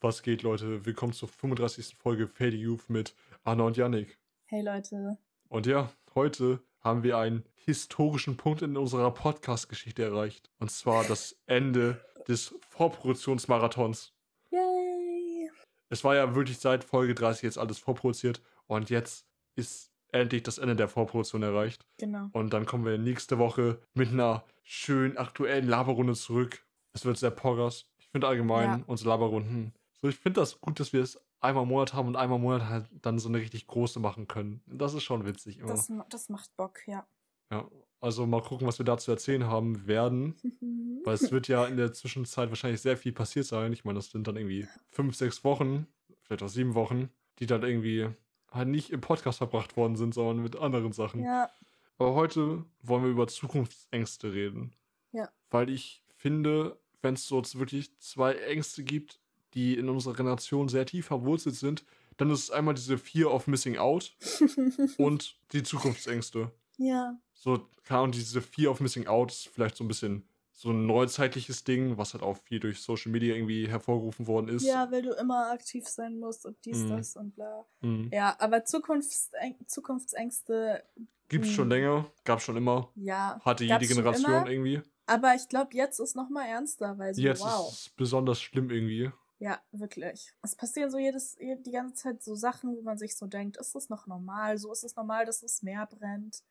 Was 0.00 0.22
geht, 0.22 0.42
Leute? 0.42 0.86
Willkommen 0.86 1.12
zur 1.12 1.28
35. 1.28 1.96
Folge 1.98 2.26
Fade 2.26 2.56
Youth 2.56 2.88
mit 2.88 3.14
Anna 3.44 3.64
und 3.64 3.76
Yannick. 3.76 4.18
Hey 4.46 4.62
Leute. 4.62 5.18
Und 5.48 5.66
ja, 5.66 5.92
heute 6.14 6.60
haben 6.80 7.02
wir 7.02 7.18
einen 7.18 7.44
historischen 7.54 8.36
Punkt 8.36 8.62
in 8.62 8.76
unserer 8.76 9.10
Podcast-Geschichte 9.12 10.02
erreicht. 10.02 10.50
Und 10.58 10.70
zwar 10.70 11.04
das 11.04 11.36
Ende 11.46 12.02
des 12.26 12.54
Vorproduktionsmarathons. 12.70 14.14
Yay! 14.50 15.50
Es 15.90 16.02
war 16.02 16.14
ja 16.14 16.34
wirklich 16.34 16.58
seit 16.58 16.82
Folge 16.84 17.14
30 17.14 17.42
jetzt 17.42 17.58
alles 17.58 17.78
vorproduziert 17.78 18.40
und 18.66 18.88
jetzt 18.88 19.26
ist 19.54 19.92
endlich 20.12 20.42
das 20.44 20.56
Ende 20.58 20.76
der 20.76 20.88
Vorproduktion 20.88 21.42
erreicht. 21.42 21.86
Genau. 21.98 22.28
Und 22.32 22.54
dann 22.54 22.64
kommen 22.64 22.86
wir 22.86 22.96
nächste 22.96 23.38
Woche 23.38 23.80
mit 23.92 24.08
einer 24.08 24.44
schön 24.62 25.18
aktuellen 25.18 25.68
Laberrunde 25.68 26.14
zurück. 26.14 26.64
Es 26.94 27.04
wird 27.04 27.18
sehr 27.18 27.30
poggers. 27.30 27.84
Ich 27.98 28.08
finde 28.08 28.26
allgemein 28.28 28.80
Ja. 28.80 28.84
unsere 28.86 29.10
Laberrunden. 29.10 29.74
So, 30.02 30.08
ich 30.08 30.16
finde 30.16 30.40
das 30.40 30.60
gut, 30.60 30.80
dass 30.80 30.92
wir 30.92 31.02
es 31.02 31.20
einmal 31.40 31.64
im 31.64 31.68
Monat 31.68 31.92
haben 31.94 32.08
und 32.08 32.16
einmal 32.16 32.36
im 32.36 32.42
Monat 32.42 32.68
halt 32.68 32.86
dann 33.02 33.18
so 33.18 33.28
eine 33.28 33.38
richtig 33.38 33.66
große 33.66 34.00
machen 34.00 34.28
können. 34.28 34.62
Das 34.66 34.94
ist 34.94 35.02
schon 35.02 35.26
witzig 35.26 35.58
immer. 35.58 35.68
Das, 35.68 35.92
das 36.08 36.28
macht 36.28 36.56
Bock, 36.56 36.86
ja. 36.86 37.06
Ja. 37.50 37.68
Also 38.02 38.26
mal 38.26 38.40
gucken, 38.40 38.66
was 38.66 38.78
wir 38.78 38.86
da 38.86 38.96
zu 38.96 39.10
erzählen 39.10 39.44
haben 39.44 39.86
werden. 39.86 40.34
Weil 41.04 41.14
es 41.14 41.30
wird 41.30 41.48
ja 41.48 41.66
in 41.66 41.76
der 41.76 41.92
Zwischenzeit 41.92 42.48
wahrscheinlich 42.48 42.80
sehr 42.80 42.96
viel 42.96 43.12
passiert 43.12 43.44
sein. 43.46 43.72
Ich 43.72 43.84
meine, 43.84 43.98
das 43.98 44.10
sind 44.10 44.26
dann 44.26 44.36
irgendwie 44.36 44.66
fünf, 44.90 45.16
sechs 45.16 45.44
Wochen, 45.44 45.86
vielleicht 46.22 46.42
auch 46.42 46.48
sieben 46.48 46.74
Wochen, 46.74 47.10
die 47.38 47.46
dann 47.46 47.62
irgendwie 47.62 48.08
halt 48.50 48.68
nicht 48.68 48.90
im 48.90 49.00
Podcast 49.02 49.38
verbracht 49.38 49.76
worden 49.76 49.96
sind, 49.96 50.14
sondern 50.14 50.42
mit 50.42 50.56
anderen 50.56 50.92
Sachen. 50.92 51.22
ja, 51.22 51.50
Aber 51.98 52.14
heute 52.14 52.64
wollen 52.82 53.04
wir 53.04 53.10
über 53.10 53.28
Zukunftsängste 53.28 54.32
reden. 54.32 54.74
Ja. 55.12 55.28
Weil 55.50 55.68
ich 55.68 56.02
finde, 56.16 56.78
wenn 57.02 57.14
es 57.14 57.26
so 57.26 57.36
jetzt 57.38 57.58
wirklich 57.58 57.98
zwei 57.98 58.34
Ängste 58.34 58.82
gibt, 58.82 59.20
die 59.54 59.76
in 59.78 59.88
unserer 59.88 60.14
Generation 60.14 60.68
sehr 60.68 60.86
tief 60.86 61.06
verwurzelt 61.06 61.56
sind, 61.56 61.84
dann 62.16 62.30
ist 62.30 62.44
es 62.44 62.50
einmal 62.50 62.74
diese 62.74 62.98
Fear 62.98 63.32
of 63.32 63.46
Missing 63.46 63.78
Out 63.78 64.14
und 64.98 65.36
die 65.52 65.62
Zukunftsängste. 65.62 66.50
ja, 66.76 67.18
So, 67.34 67.66
keine 67.84 68.00
Ahnung, 68.00 68.12
diese 68.12 68.42
Fear 68.42 68.70
of 68.70 68.80
Missing 68.80 69.06
Out 69.06 69.32
ist 69.32 69.48
vielleicht 69.48 69.76
so 69.76 69.84
ein 69.84 69.88
bisschen 69.88 70.24
so 70.52 70.70
ein 70.72 70.84
neuzeitliches 70.86 71.64
Ding, 71.64 71.96
was 71.96 72.12
halt 72.12 72.22
auch 72.22 72.36
viel 72.36 72.60
durch 72.60 72.82
Social 72.82 73.10
Media 73.10 73.34
irgendwie 73.34 73.66
hervorgerufen 73.66 74.26
worden 74.26 74.48
ist. 74.48 74.64
ja, 74.66 74.90
weil 74.92 75.00
du 75.00 75.12
immer 75.14 75.50
aktiv 75.50 75.86
sein 75.88 76.18
musst 76.18 76.44
und 76.44 76.58
dies, 76.66 76.76
Mhm. 76.84 76.88
das 76.90 77.16
und 77.16 77.34
bla. 77.34 77.64
Mhm. 77.80 78.10
Ja, 78.12 78.36
aber 78.38 78.64
Zukunftsäng 78.66 79.56
Zukunftsängste, 79.66 80.82
Gibt's 81.28 81.50
schon 81.50 81.68
Mhm. 81.68 81.72
länger, 81.72 82.06
gab's 82.24 82.42
schon 82.42 82.56
immer, 82.56 82.90
ja. 82.96 83.40
hatte 83.44 83.64
jede 83.64 83.84
schon 83.84 83.96
Generation 83.96 84.46
irgendwie. 84.48 84.82
Aber 85.06 85.34
ich 85.34 85.48
glaube, 85.48 85.70
jetzt 85.74 85.98
ist 86.00 86.14
noch 86.16 86.28
mal 86.28 86.44
ernster, 86.46 86.98
weil 86.98 87.14
so, 87.14 87.22
Jetzt 87.22 87.40
wow. 87.42 87.72
ist 87.72 87.78
es 87.80 87.88
besonders 87.90 88.40
schlimm 88.42 88.68
irgendwie. 88.70 89.10
Ja, 89.40 89.60
wirklich. 89.72 90.32
Es 90.42 90.54
passieren 90.54 90.90
so 90.90 90.98
jedes, 90.98 91.36
je- 91.38 91.56
die 91.56 91.72
ganze 91.72 91.94
Zeit 91.94 92.22
so 92.22 92.34
Sachen, 92.34 92.76
wo 92.76 92.82
man 92.82 92.98
sich 92.98 93.16
so 93.16 93.26
denkt, 93.26 93.56
ist 93.56 93.74
das 93.74 93.88
noch 93.88 94.06
normal? 94.06 94.58
So 94.58 94.70
ist 94.70 94.84
es 94.84 94.94
normal, 94.96 95.24
dass 95.24 95.40
das 95.40 95.62
Meer 95.62 95.86
brennt, 95.86 96.42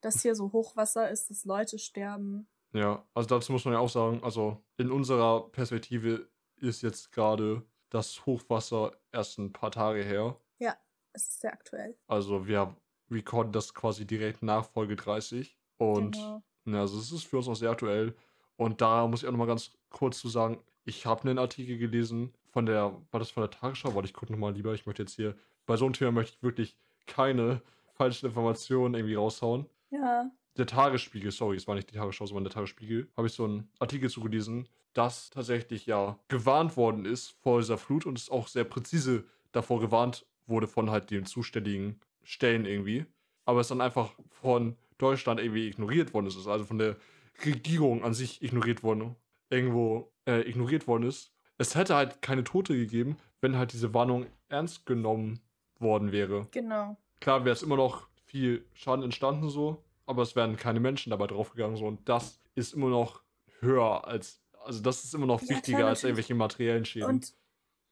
dass 0.00 0.22
hier 0.22 0.34
so 0.34 0.52
Hochwasser 0.52 1.08
ist, 1.10 1.30
dass 1.30 1.44
Leute 1.44 1.78
sterben. 1.78 2.48
Ja, 2.72 3.06
also 3.14 3.28
dazu 3.28 3.52
muss 3.52 3.64
man 3.64 3.74
ja 3.74 3.80
auch 3.80 3.88
sagen, 3.88 4.20
also 4.24 4.62
in 4.76 4.90
unserer 4.90 5.48
Perspektive 5.50 6.28
ist 6.56 6.82
jetzt 6.82 7.12
gerade 7.12 7.64
das 7.90 8.26
Hochwasser 8.26 8.92
erst 9.12 9.38
ein 9.38 9.52
paar 9.52 9.70
Tage 9.70 10.02
her. 10.02 10.36
Es 11.14 11.28
ist 11.28 11.42
sehr 11.42 11.52
aktuell. 11.52 11.94
Also 12.06 12.46
wir 12.46 12.74
recorden 13.10 13.52
das 13.52 13.74
quasi 13.74 14.06
direkt 14.06 14.42
nach 14.42 14.64
Folge 14.64 14.96
30. 14.96 15.58
Und 15.76 16.12
Genau. 16.16 16.42
ja, 16.64 16.80
also 16.80 16.98
es 16.98 17.12
ist 17.12 17.24
für 17.24 17.36
uns 17.36 17.48
auch 17.48 17.54
sehr 17.54 17.68
aktuell. 17.70 18.16
Und 18.56 18.80
da 18.80 19.06
muss 19.06 19.20
ich 19.22 19.28
auch 19.28 19.32
nochmal 19.32 19.46
ganz 19.46 19.72
kurz 19.90 20.18
zu 20.20 20.30
sagen, 20.30 20.58
ich 20.84 21.06
habe 21.06 21.22
einen 21.22 21.38
Artikel 21.38 21.78
gelesen 21.78 22.32
von 22.50 22.66
der, 22.66 22.96
war 23.10 23.20
das 23.20 23.30
von 23.30 23.42
der 23.42 23.50
Tagesschau? 23.50 23.94
Warte, 23.94 24.06
ich 24.06 24.14
gucke 24.14 24.32
nochmal 24.32 24.52
lieber. 24.52 24.74
Ich 24.74 24.86
möchte 24.86 25.02
jetzt 25.02 25.14
hier, 25.14 25.36
bei 25.66 25.76
so 25.76 25.84
einem 25.84 25.94
Thema 25.94 26.12
möchte 26.12 26.36
ich 26.36 26.42
wirklich 26.42 26.76
keine 27.06 27.62
falschen 27.94 28.26
Informationen 28.26 28.94
irgendwie 28.94 29.14
raushauen. 29.14 29.66
Ja, 29.90 30.30
der 30.56 30.66
Tagesspiegel, 30.66 31.30
sorry, 31.30 31.56
es 31.56 31.66
war 31.66 31.74
nicht 31.74 31.90
die 31.90 31.94
Tagesschau, 31.94 32.26
sondern 32.26 32.44
der 32.44 32.52
Tagesspiegel, 32.52 33.08
habe 33.16 33.26
ich 33.26 33.32
so 33.32 33.44
einen 33.44 33.68
Artikel 33.78 34.10
zugelesen, 34.10 34.68
dass 34.92 35.30
tatsächlich 35.30 35.86
ja 35.86 36.18
gewarnt 36.28 36.76
worden 36.76 37.06
ist 37.06 37.30
vor 37.42 37.60
dieser 37.60 37.78
Flut 37.78 38.04
und 38.04 38.18
es 38.18 38.30
auch 38.30 38.48
sehr 38.48 38.64
präzise 38.64 39.24
davor 39.52 39.80
gewarnt 39.80 40.26
wurde 40.46 40.66
von 40.66 40.90
halt 40.90 41.10
den 41.10 41.24
zuständigen 41.24 42.00
Stellen 42.22 42.66
irgendwie. 42.66 43.06
Aber 43.46 43.60
es 43.60 43.68
dann 43.68 43.80
einfach 43.80 44.12
von 44.30 44.76
Deutschland 44.98 45.40
irgendwie 45.40 45.68
ignoriert 45.68 46.12
worden 46.12 46.26
ist, 46.26 46.34
Es 46.34 46.42
ist 46.42 46.46
also 46.46 46.64
von 46.64 46.78
der 46.78 46.96
Regierung 47.44 48.04
an 48.04 48.12
sich 48.12 48.42
ignoriert 48.42 48.82
worden, 48.82 49.16
irgendwo 49.48 50.11
äh, 50.26 50.40
ignoriert 50.48 50.86
worden 50.86 51.04
ist. 51.04 51.32
Es 51.58 51.74
hätte 51.74 51.94
halt 51.94 52.22
keine 52.22 52.44
Tote 52.44 52.74
gegeben, 52.74 53.16
wenn 53.40 53.56
halt 53.56 53.72
diese 53.72 53.92
Warnung 53.94 54.26
ernst 54.48 54.86
genommen 54.86 55.40
worden 55.78 56.12
wäre. 56.12 56.46
genau. 56.50 56.96
Klar 57.20 57.44
wäre 57.44 57.52
es 57.52 57.62
immer 57.62 57.76
noch 57.76 58.08
viel 58.24 58.64
Schaden 58.74 59.04
entstanden 59.04 59.48
so, 59.48 59.84
aber 60.06 60.22
es 60.22 60.34
wären 60.34 60.56
keine 60.56 60.80
Menschen 60.80 61.10
dabei 61.10 61.26
draufgegangen 61.28 61.76
so 61.76 61.86
und 61.86 62.08
das 62.08 62.40
ist 62.54 62.74
immer 62.74 62.88
noch 62.88 63.22
höher 63.60 64.06
als, 64.06 64.42
also 64.64 64.82
das 64.82 65.04
ist 65.04 65.14
immer 65.14 65.26
noch 65.26 65.40
Ja, 65.42 65.48
wichtiger 65.50 65.78
klar, 65.78 65.88
als 65.90 66.02
irgendwelche 66.02 66.34
materiellen 66.34 66.84
Schäden. 66.84 67.08
Und 67.08 67.34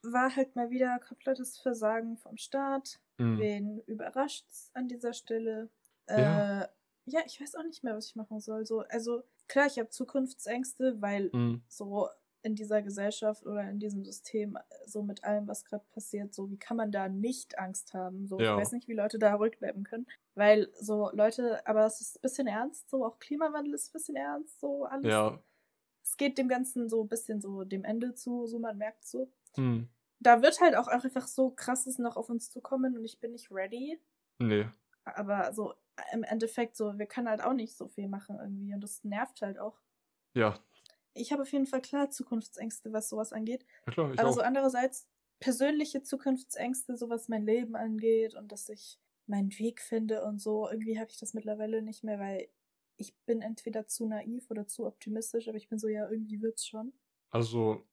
war 0.02 0.34
halt 0.34 0.56
mal 0.56 0.70
wieder 0.70 0.98
komplettes 0.98 1.58
Versagen 1.58 2.16
vom 2.16 2.36
Staat. 2.36 3.00
Mhm. 3.18 3.38
Wen 3.38 3.80
überrascht's 3.86 4.70
an 4.74 4.88
dieser 4.88 5.12
Stelle? 5.12 5.68
Ja. 6.08 6.62
Äh, 6.62 6.68
ja, 7.06 7.20
ich 7.26 7.40
weiß 7.40 7.54
auch 7.56 7.64
nicht 7.64 7.84
mehr, 7.84 7.94
was 7.96 8.06
ich 8.06 8.16
machen 8.16 8.40
soll. 8.40 8.64
So, 8.66 8.80
also 8.88 9.22
klar, 9.46 9.66
ich 9.66 9.78
habe 9.78 9.90
Zukunftsängste, 9.90 11.00
weil 11.02 11.30
Mhm. 11.32 11.62
so 11.68 12.08
in 12.42 12.54
dieser 12.54 12.82
Gesellschaft 12.82 13.44
oder 13.46 13.68
in 13.68 13.78
diesem 13.78 14.04
System, 14.04 14.56
äh, 14.56 14.60
so 14.86 15.02
mit 15.02 15.24
allem, 15.24 15.46
was 15.46 15.64
gerade 15.64 15.84
passiert, 15.92 16.34
so 16.34 16.50
wie 16.50 16.56
kann 16.58 16.76
man 16.76 16.90
da 16.92 17.08
nicht 17.08 17.58
Angst 17.58 17.92
haben? 17.94 18.26
So, 18.26 18.38
Ja. 18.40 18.54
ich 18.54 18.60
weiß 18.62 18.72
nicht, 18.72 18.88
wie 18.88 18.94
Leute 18.94 19.18
da 19.18 19.34
ruhig 19.34 19.58
bleiben 19.58 19.84
können. 19.84 20.06
Weil 20.34 20.68
so 20.78 21.10
Leute, 21.12 21.66
aber 21.66 21.84
es 21.86 22.00
ist 22.00 22.16
ein 22.18 22.22
bisschen 22.22 22.46
ernst, 22.46 22.88
so 22.88 23.04
auch 23.04 23.18
Klimawandel 23.18 23.74
ist 23.74 23.90
ein 23.90 23.92
bisschen 23.92 24.16
ernst, 24.16 24.58
so 24.60 24.84
alles. 24.84 25.06
Ja. 25.06 25.38
Es 26.02 26.16
geht 26.16 26.38
dem 26.38 26.48
Ganzen 26.48 26.88
so 26.88 27.02
ein 27.02 27.08
bisschen 27.08 27.40
so 27.40 27.64
dem 27.64 27.84
Ende 27.84 28.14
zu, 28.14 28.46
so 28.46 28.58
man 28.58 28.78
merkt 28.78 29.06
so. 29.06 29.30
Mhm. 29.56 29.88
Da 30.18 30.42
wird 30.42 30.60
halt 30.60 30.76
auch 30.76 30.88
einfach 30.88 31.26
so 31.26 31.50
krasses 31.50 31.98
noch 31.98 32.16
auf 32.16 32.28
uns 32.30 32.50
zukommen 32.50 32.96
und 32.96 33.04
ich 33.04 33.20
bin 33.20 33.32
nicht 33.32 33.50
ready. 33.50 34.00
Nee. 34.38 34.68
Aber 35.04 35.52
so 35.52 35.74
im 36.12 36.22
Endeffekt 36.22 36.76
so, 36.76 36.98
wir 36.98 37.06
können 37.06 37.28
halt 37.28 37.42
auch 37.42 37.52
nicht 37.52 37.76
so 37.76 37.86
viel 37.88 38.08
machen 38.08 38.38
irgendwie 38.40 38.72
und 38.74 38.80
das 38.82 39.04
nervt 39.04 39.42
halt 39.42 39.58
auch. 39.58 39.78
Ja. 40.34 40.58
Ich 41.14 41.32
habe 41.32 41.42
auf 41.42 41.52
jeden 41.52 41.66
Fall 41.66 41.82
klar 41.82 42.10
Zukunftsängste, 42.10 42.92
was 42.92 43.08
sowas 43.08 43.32
angeht. 43.32 43.64
Ja 43.86 43.92
klar, 43.92 44.12
ich 44.12 44.20
Aber 44.20 44.28
auch. 44.28 44.34
so 44.34 44.40
andererseits 44.40 45.08
persönliche 45.40 46.02
Zukunftsängste, 46.02 46.96
so 46.96 47.08
was 47.08 47.28
mein 47.28 47.44
Leben 47.44 47.74
angeht 47.74 48.34
und 48.34 48.52
dass 48.52 48.68
ich 48.68 48.98
meinen 49.26 49.56
Weg 49.58 49.80
finde 49.80 50.24
und 50.24 50.40
so, 50.40 50.68
irgendwie 50.68 50.98
habe 50.98 51.10
ich 51.10 51.18
das 51.18 51.34
mittlerweile 51.34 51.82
nicht 51.82 52.04
mehr, 52.04 52.18
weil 52.18 52.48
ich 52.96 53.16
bin 53.24 53.40
entweder 53.40 53.86
zu 53.86 54.06
naiv 54.06 54.50
oder 54.50 54.66
zu 54.66 54.86
optimistisch, 54.86 55.48
aber 55.48 55.56
ich 55.56 55.68
bin 55.68 55.78
so, 55.78 55.88
ja, 55.88 56.08
irgendwie 56.10 56.42
wird's 56.42 56.66
schon. 56.66 56.92
also, 57.30 57.86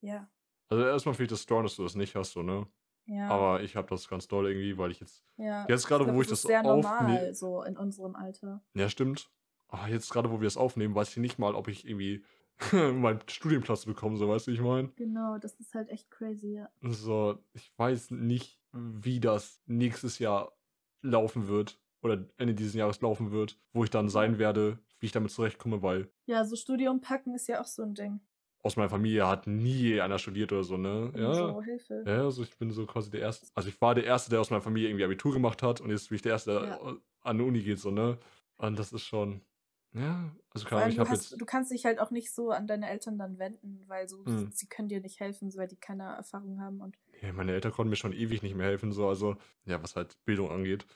Ja, 0.00 0.30
also 0.68 0.84
erstmal 0.84 1.14
finde 1.14 1.24
ich 1.24 1.30
das 1.30 1.42
strong, 1.42 1.64
dass 1.64 1.76
du 1.76 1.82
das 1.82 1.96
nicht 1.96 2.14
hast, 2.14 2.32
so, 2.32 2.42
ne? 2.42 2.66
ja. 3.06 3.28
Aber 3.28 3.62
ich 3.62 3.74
habe 3.74 3.88
das 3.88 4.08
ganz 4.08 4.28
doll 4.28 4.46
irgendwie, 4.48 4.78
weil 4.78 4.92
ich 4.92 5.00
jetzt, 5.00 5.24
ja. 5.36 5.66
jetzt 5.68 5.86
gerade, 5.88 6.06
wo 6.06 6.22
ich 6.22 6.28
das 6.28 6.42
das 6.42 6.44
ist 6.44 6.46
sehr 6.46 6.62
normal, 6.62 7.34
so 7.34 7.62
in 7.62 7.76
unserem 7.76 8.14
Alter. 8.14 8.62
ja 8.74 8.88
stimmt, 8.88 9.30
aber 9.68 9.88
jetzt 9.88 10.10
gerade, 10.10 10.30
wo 10.30 10.40
wir 10.40 10.46
es 10.46 10.56
aufnehmen, 10.56 10.94
weiß 10.94 11.10
ich 11.10 11.16
nicht 11.16 11.38
mal, 11.38 11.54
ob 11.54 11.66
ich 11.66 11.86
irgendwie 11.86 12.24
meinen 12.72 13.20
Studienplatz 13.28 13.84
bekomme, 13.86 14.16
so 14.16 14.28
weißt 14.28 14.46
du, 14.46 14.50
ich 14.52 14.60
meine? 14.60 14.88
Genau, 14.96 15.38
das 15.38 15.58
ist 15.60 15.74
halt 15.74 15.88
echt 15.88 16.10
crazy, 16.10 16.54
ja. 16.54 16.68
So, 16.82 17.38
ich 17.54 17.72
weiß 17.76 18.10
nicht, 18.12 18.60
wie 18.72 19.20
das 19.20 19.60
nächstes 19.66 20.18
Jahr 20.18 20.56
laufen 21.02 21.48
wird 21.48 21.80
oder 22.02 22.26
Ende 22.38 22.54
dieses 22.54 22.74
Jahres 22.74 23.00
laufen 23.00 23.30
wird, 23.32 23.58
wo 23.72 23.84
ich 23.84 23.90
dann 23.90 24.08
sein 24.08 24.38
werde, 24.38 24.78
wie 25.00 25.06
ich 25.06 25.12
damit 25.12 25.30
zurechtkomme, 25.32 25.82
weil 25.82 26.10
Ja, 26.26 26.44
so 26.44 26.56
Studium 26.56 27.00
packen 27.00 27.34
ist 27.34 27.48
ja 27.48 27.60
auch 27.60 27.66
so 27.66 27.82
ein 27.82 27.94
Ding. 27.94 28.20
aus 28.64 28.76
meiner 28.76 28.88
Familie 28.90 29.26
hat 29.26 29.46
nie 29.48 30.00
einer 30.00 30.18
studiert 30.18 30.52
oder 30.52 30.62
so, 30.62 30.76
ne? 30.76 31.12
Ja. 31.16 31.34
So 31.34 31.62
Hilfe. 31.62 32.04
Ja, 32.06 32.22
also 32.24 32.42
ich 32.44 32.56
bin 32.58 32.70
so 32.70 32.86
quasi 32.86 33.10
der 33.10 33.20
Erste. 33.20 33.48
Also 33.54 33.68
ich 33.68 33.80
war 33.80 33.94
der 33.96 34.04
Erste, 34.04 34.30
der 34.30 34.40
aus 34.40 34.50
meiner 34.50 34.62
Familie 34.62 34.88
irgendwie 34.88 35.04
Abitur 35.04 35.32
gemacht 35.32 35.62
hat 35.62 35.80
und 35.80 35.90
jetzt 35.90 36.08
bin 36.08 36.16
ich 36.16 36.22
der 36.22 36.32
Erste, 36.32 36.52
der 36.52 36.68
Ja. 36.68 36.80
an 36.80 37.00
eine 37.22 37.44
Uni 37.44 37.60
geht, 37.62 37.80
so, 37.80 37.90
ne? 37.90 38.18
Und 38.56 38.78
das 38.78 38.92
ist 38.92 39.02
schon. 39.02 39.40
Ja, 39.94 40.34
also 40.50 40.66
allem, 40.76 40.88
ich 40.88 40.98
du, 40.98 41.04
habe 41.04 41.14
jetzt. 41.14 41.38
du 41.38 41.44
kannst 41.46 41.70
dich 41.72 41.84
halt 41.86 41.98
auch 42.00 42.10
nicht 42.10 42.32
so 42.34 42.50
an 42.50 42.66
deine 42.66 42.88
Eltern 42.90 43.18
dann 43.18 43.38
wenden, 43.38 43.84
weil 43.88 44.08
so, 44.08 44.26
Mhm. 44.26 44.50
sie 44.50 44.66
können 44.68 44.88
dir 44.88 45.00
nicht 45.00 45.20
helfen, 45.20 45.54
weil 45.56 45.68
die 45.68 45.76
keine 45.76 46.04
Erfahrung 46.14 46.60
haben 46.60 46.80
und 46.80 46.96
Ja, 47.20 47.32
meine 47.32 47.52
Eltern 47.52 47.72
konnten 47.72 47.90
mir 47.90 47.96
schon 47.96 48.12
ewig 48.12 48.42
nicht 48.42 48.54
mehr 48.54 48.66
helfen, 48.66 48.92
so, 48.92 49.08
also, 49.08 49.36
ja, 49.64 49.82
was 49.82 49.96
halt 49.96 50.22
Bildung 50.24 50.50
angeht. 50.50 50.86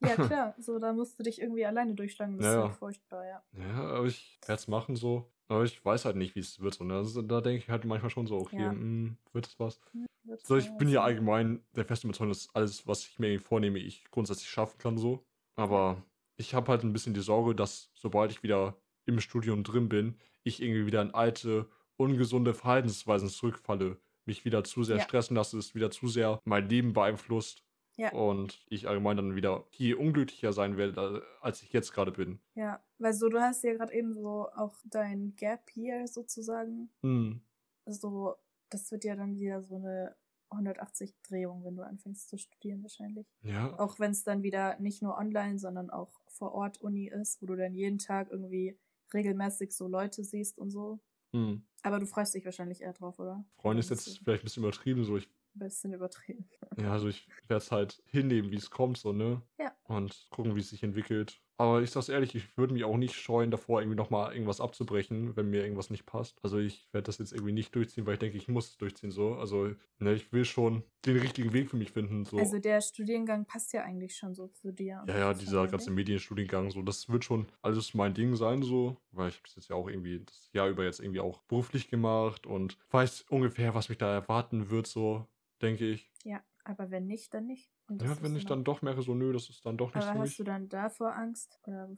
ja 0.00 0.16
klar, 0.16 0.54
so 0.58 0.78
da 0.78 0.92
musst 0.92 1.18
du 1.18 1.22
dich 1.24 1.40
irgendwie 1.40 1.66
alleine 1.66 1.94
durchschlagen, 1.96 2.36
das 2.36 2.46
Ja, 2.46 2.50
ist 2.50 2.56
halt 2.58 2.70
furchtbar, 2.70 3.26
ja. 3.26 3.44
Ja, 3.52 3.74
aber 3.96 4.06
ich 4.06 4.40
werde 4.46 4.60
es 4.60 4.68
machen 4.68 4.96
so. 4.96 5.32
Aber 5.48 5.64
ich 5.64 5.84
weiß 5.84 6.04
halt 6.06 6.16
nicht, 6.16 6.34
wie 6.36 6.40
es 6.40 6.60
wird. 6.60 6.74
So, 6.74 6.84
ne? 6.84 6.94
also, 6.96 7.22
da 7.22 7.40
denke 7.40 7.58
ich 7.64 7.70
halt 7.70 7.84
manchmal 7.86 8.10
schon 8.10 8.26
so, 8.26 8.38
okay, 8.38 8.68
Ja. 8.68 8.74
mm, 8.74 9.18
wird 9.32 9.46
es 9.48 9.58
was? 9.60 9.80
Wird's 10.24 10.48
So, 10.48 10.56
ich 10.56 10.76
bin 10.78 10.88
ja 10.88 11.02
allgemein 11.04 11.64
der 11.76 11.86
festen 11.86 12.08
Überzeugung, 12.08 12.30
dass 12.32 12.54
alles, 12.54 12.86
was 12.88 13.06
ich 13.06 13.18
mir 13.20 13.40
vornehme, 13.40 13.78
ich 13.80 14.04
grundsätzlich 14.10 14.50
schaffen 14.50 14.78
kann 14.78 14.98
so. 14.98 15.26
Aber 15.56 16.04
ich 16.36 16.54
habe 16.54 16.70
halt 16.70 16.82
ein 16.82 16.92
bisschen 16.92 17.14
die 17.14 17.20
Sorge, 17.20 17.54
dass 17.54 17.90
sobald 17.94 18.30
ich 18.30 18.42
wieder 18.42 18.76
im 19.06 19.20
Studium 19.20 19.62
drin 19.64 19.88
bin, 19.88 20.16
ich 20.42 20.62
irgendwie 20.62 20.86
wieder 20.86 21.02
in 21.02 21.12
alte, 21.14 21.68
ungesunde 21.96 22.54
Verhaltensweisen 22.54 23.28
zurückfalle, 23.28 23.98
mich 24.24 24.44
wieder 24.44 24.64
zu 24.64 24.82
sehr 24.82 24.96
Ja. 24.96 25.02
stressen 25.02 25.36
lasse, 25.36 25.58
es 25.58 25.74
wieder 25.74 25.90
zu 25.90 26.08
sehr 26.08 26.40
mein 26.44 26.68
Leben 26.68 26.92
beeinflusst. 26.92 27.62
Ja. 27.96 28.10
Und 28.12 28.64
ich 28.68 28.88
allgemein 28.88 29.16
dann 29.16 29.36
wieder 29.36 29.64
viel 29.70 29.94
unglücklicher 29.94 30.52
sein 30.52 30.76
werde, 30.76 31.22
als 31.40 31.62
ich 31.62 31.72
jetzt 31.72 31.92
gerade 31.92 32.10
bin. 32.10 32.40
Ja, 32.56 32.82
weil 32.98 33.12
so, 33.12 33.28
du 33.28 33.40
hast 33.40 33.62
ja 33.62 33.74
gerade 33.74 33.94
eben 33.94 34.14
so 34.14 34.48
auch 34.56 34.74
dein 34.84 35.36
Gap 35.36 35.70
Year 35.76 36.08
sozusagen. 36.08 36.90
Hm. 37.02 37.40
So, 37.86 38.34
das 38.70 38.90
wird 38.90 39.04
ja 39.04 39.14
dann 39.14 39.38
wieder 39.38 39.62
so 39.62 39.76
eine 39.76 40.16
180-Drehung, 40.54 41.64
wenn 41.64 41.76
du 41.76 41.84
anfängst 41.84 42.28
zu 42.28 42.38
studieren 42.38 42.82
wahrscheinlich. 42.82 43.26
Ja. 43.42 43.78
Auch 43.78 43.98
wenn 43.98 44.12
es 44.12 44.24
dann 44.24 44.42
wieder 44.42 44.78
nicht 44.78 45.02
nur 45.02 45.16
online, 45.16 45.58
sondern 45.58 45.90
auch 45.90 46.20
vor 46.28 46.52
Ort 46.52 46.80
Uni 46.80 47.08
ist, 47.08 47.40
wo 47.42 47.46
du 47.46 47.56
dann 47.56 47.74
jeden 47.74 47.98
Tag 47.98 48.30
irgendwie 48.30 48.78
regelmäßig 49.12 49.72
so 49.72 49.88
Leute 49.88 50.24
siehst 50.24 50.58
und 50.58 50.70
so. 50.70 51.00
Hm. 51.32 51.66
Aber 51.82 51.98
du 51.98 52.06
freust 52.06 52.34
dich 52.34 52.44
wahrscheinlich 52.44 52.80
eher 52.80 52.92
drauf, 52.92 53.18
oder? 53.18 53.44
Freunde 53.56 53.80
ist 53.80 53.90
jetzt 53.90 54.18
vielleicht 54.18 54.42
ein 54.42 54.46
bisschen 54.46 54.62
übertrieben, 54.62 55.04
so 55.04 55.16
ich 55.16 55.28
Ein 55.54 55.58
bisschen 55.60 55.92
übertrieben. 55.92 56.48
Ja, 56.78 56.92
also 56.92 57.08
ich 57.08 57.28
werde 57.48 57.62
es 57.62 57.70
halt 57.70 58.02
hinnehmen, 58.06 58.50
wie 58.50 58.56
es 58.56 58.70
kommt, 58.70 58.98
so, 58.98 59.12
ne? 59.12 59.42
Ja. 59.58 59.72
Und 59.84 60.28
gucken, 60.30 60.56
wie 60.56 60.60
es 60.60 60.70
sich 60.70 60.82
entwickelt. 60.82 61.40
Aber 61.56 61.82
ich 61.82 61.90
sag's 61.90 62.08
ehrlich, 62.08 62.34
ich 62.34 62.56
würde 62.56 62.74
mich 62.74 62.84
auch 62.84 62.96
nicht 62.96 63.14
scheuen, 63.14 63.50
davor 63.50 63.80
irgendwie 63.80 63.96
nochmal 63.96 64.32
irgendwas 64.32 64.60
abzubrechen, 64.60 65.36
wenn 65.36 65.50
mir 65.50 65.62
irgendwas 65.62 65.90
nicht 65.90 66.04
passt. 66.04 66.38
Also 66.42 66.58
ich 66.58 66.88
werde 66.92 67.06
das 67.06 67.18
jetzt 67.18 67.32
irgendwie 67.32 67.52
nicht 67.52 67.74
durchziehen, 67.74 68.06
weil 68.06 68.14
ich 68.14 68.18
denke, 68.18 68.36
ich 68.36 68.48
muss 68.48 68.70
es 68.70 68.76
durchziehen, 68.76 69.12
so. 69.12 69.34
Also, 69.34 69.70
ne, 69.98 70.14
ich 70.14 70.32
will 70.32 70.44
schon 70.44 70.82
den 71.04 71.18
richtigen 71.18 71.52
Weg 71.52 71.70
für 71.70 71.76
mich 71.76 71.92
finden, 71.92 72.24
so. 72.24 72.38
Also 72.38 72.58
der 72.58 72.80
Studiengang 72.80 73.46
passt 73.46 73.72
ja 73.72 73.82
eigentlich 73.84 74.16
schon 74.16 74.34
so 74.34 74.48
zu 74.48 74.72
dir. 74.72 75.04
ja, 75.06 75.18
ja, 75.18 75.34
dieser 75.34 75.68
ganze 75.68 75.90
Medienstudiengang, 75.90 76.70
so, 76.70 76.82
das 76.82 77.08
wird 77.08 77.24
schon 77.24 77.46
alles 77.62 77.94
mein 77.94 78.14
Ding 78.14 78.34
sein, 78.34 78.62
so. 78.62 78.96
Weil 79.12 79.28
ich 79.28 79.36
habe 79.36 79.44
das 79.44 79.54
jetzt 79.56 79.68
ja 79.68 79.76
auch 79.76 79.88
irgendwie 79.88 80.24
das 80.24 80.50
Jahr 80.52 80.68
über 80.68 80.84
jetzt 80.84 81.00
irgendwie 81.00 81.20
auch 81.20 81.42
beruflich 81.42 81.88
gemacht 81.88 82.46
und 82.46 82.78
weiß 82.90 83.26
ungefähr, 83.30 83.74
was 83.74 83.88
mich 83.88 83.98
da 83.98 84.12
erwarten 84.12 84.70
wird, 84.70 84.88
so, 84.88 85.28
denke 85.62 85.86
ich. 85.86 86.10
Ja, 86.24 86.42
aber 86.64 86.90
wenn 86.90 87.06
nicht, 87.06 87.32
dann 87.32 87.46
nicht. 87.46 87.73
Ja, 88.00 88.20
wenn 88.22 88.34
ich 88.36 88.44
dann 88.46 88.64
doch 88.64 88.82
merke, 88.82 89.02
so, 89.02 89.14
nö, 89.14 89.32
das 89.32 89.48
ist 89.50 89.64
dann 89.66 89.76
doch 89.78 89.94
nicht 89.94 90.14
Aber 90.14 90.16
mich. 90.16 90.18
hast 90.18 90.38
du 90.38 90.44
dann 90.44 90.68
davor 90.68 91.14
Angst? 91.14 91.60
Oder 91.66 91.88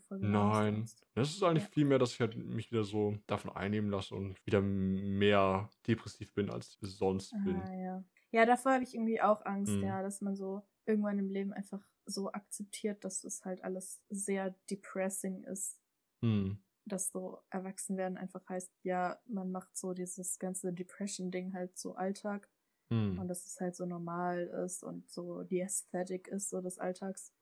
hast 0.40 0.68
du 0.68 0.74
Nein. 0.74 0.74
Angst? 0.74 1.06
Das 1.14 1.30
ist 1.30 1.42
eigentlich 1.42 1.64
Ja. 1.64 1.68
viel 1.68 1.84
mehr, 1.84 1.98
dass 1.98 2.12
ich 2.14 2.20
halt 2.20 2.36
mich 2.36 2.70
wieder 2.70 2.84
so 2.84 3.18
davon 3.26 3.50
einnehmen 3.50 3.90
lasse 3.90 4.14
und 4.14 4.44
wieder 4.46 4.60
mehr 4.62 5.70
depressiv 5.86 6.32
bin, 6.34 6.50
als 6.50 6.78
ich 6.80 6.90
sonst 6.90 7.42
bin. 7.42 7.64
Ah, 7.64 7.72
ja. 7.74 8.04
Ja, 8.30 8.44
davor 8.46 8.72
habe 8.74 8.84
ich 8.84 8.94
irgendwie 8.94 9.20
auch 9.20 9.44
Angst, 9.44 9.80
Mhm. 9.80 9.82
ja, 9.82 10.02
dass 10.02 10.20
man 10.20 10.36
so 10.36 10.62
irgendwann 10.84 11.18
im 11.18 11.30
Leben 11.30 11.52
einfach 11.52 11.84
so 12.04 12.30
akzeptiert, 12.32 13.04
dass 13.04 13.22
das 13.22 13.44
halt 13.44 13.64
alles 13.64 14.02
sehr 14.08 14.54
depressing 14.70 15.42
ist. 15.44 15.78
Hm. 16.22 16.56
Dass 16.88 17.10
so 17.10 17.40
erwachsen 17.50 17.96
werden 17.96 18.16
einfach 18.16 18.48
heißt, 18.48 18.70
ja, 18.84 19.20
man 19.26 19.50
macht 19.50 19.76
so 19.76 19.92
dieses 19.92 20.38
ganze 20.38 20.72
Depression-Ding 20.72 21.52
halt 21.52 21.76
so 21.76 21.96
Alltag 21.96 22.48
und 22.90 23.18
Hm. 23.18 23.28
dass 23.28 23.44
es 23.46 23.60
halt 23.60 23.74
so 23.74 23.84
normal 23.86 24.46
ist 24.64 24.82
und 24.84 25.10
so 25.10 25.42
die 25.42 25.60
Ästhetik 25.60 26.28
ist 26.28 26.50
so 26.50 26.60
des 26.60 26.78
Alltags, 26.78 27.32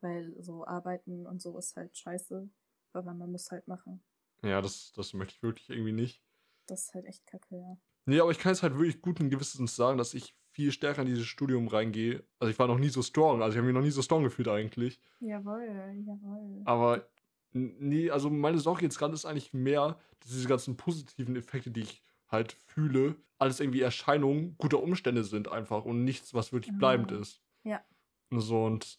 weil 0.00 0.34
so 0.42 0.66
arbeiten 0.66 1.26
und 1.26 1.42
so 1.42 1.56
ist 1.58 1.76
halt 1.76 1.96
scheiße, 1.96 2.48
aber 2.92 3.14
man 3.14 3.30
muss 3.30 3.50
halt 3.50 3.68
machen. 3.68 4.02
Ja, 4.42 4.60
das, 4.60 4.92
das 4.94 5.12
möchte 5.14 5.34
ich 5.36 5.42
wirklich 5.42 5.70
irgendwie 5.70 5.92
nicht. 5.92 6.22
Das 6.66 6.84
ist 6.84 6.94
halt 6.94 7.06
echt 7.06 7.26
kacke, 7.26 7.56
ja. 7.56 7.76
Nee, 8.06 8.20
aber 8.20 8.30
ich 8.30 8.38
kann 8.38 8.52
es 8.52 8.62
halt 8.62 8.74
wirklich 8.74 9.00
guten 9.00 9.30
Gewissens 9.30 9.76
sagen, 9.76 9.96
dass 9.98 10.14
ich 10.14 10.36
viel 10.50 10.70
stärker 10.72 11.02
in 11.02 11.08
dieses 11.08 11.26
Studium 11.26 11.68
reingehe. 11.68 12.24
Also 12.38 12.50
ich 12.50 12.58
war 12.58 12.68
noch 12.68 12.78
nie 12.78 12.90
so 12.90 13.02
strong, 13.02 13.42
also 13.42 13.52
ich 13.54 13.58
habe 13.58 13.66
mich 13.66 13.74
noch 13.74 13.82
nie 13.82 13.90
so 13.90 14.02
strong 14.02 14.22
gefühlt 14.22 14.48
eigentlich. 14.48 15.00
Jawohl, 15.20 16.02
jawohl. 16.06 16.62
Aber 16.64 17.08
nee, 17.52 18.10
also 18.10 18.30
meine 18.30 18.58
Sorge 18.58 18.82
jetzt 18.82 18.98
gerade 18.98 19.14
ist 19.14 19.24
eigentlich 19.24 19.52
mehr, 19.52 19.98
dass 20.20 20.30
diese 20.30 20.48
ganzen 20.48 20.76
positiven 20.76 21.34
Effekte, 21.36 21.70
die 21.70 21.80
ich 21.82 22.03
halt 22.34 22.52
fühle, 22.66 23.16
alles 23.38 23.60
irgendwie 23.60 23.80
Erscheinungen 23.80 24.56
guter 24.58 24.82
Umstände 24.82 25.24
sind 25.24 25.48
einfach 25.48 25.84
und 25.86 26.04
nichts, 26.04 26.34
was 26.34 26.52
wirklich 26.52 26.76
bleibend 26.76 27.10
Ah, 27.12 27.18
ist. 27.18 27.40
ja. 27.62 27.82
Und 28.30 28.40
so 28.40 28.64
und 28.66 28.98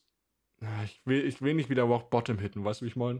ich 0.85 1.05
will, 1.05 1.23
ich 1.25 1.41
will 1.41 1.53
nicht 1.53 1.69
wieder 1.69 1.83
Rock 1.83 2.09
Bottom 2.09 2.39
hitten, 2.39 2.63
weißt 2.65 2.81
du, 2.81 2.85
wie 2.85 2.89
ich 2.89 2.95
meine? 2.95 3.19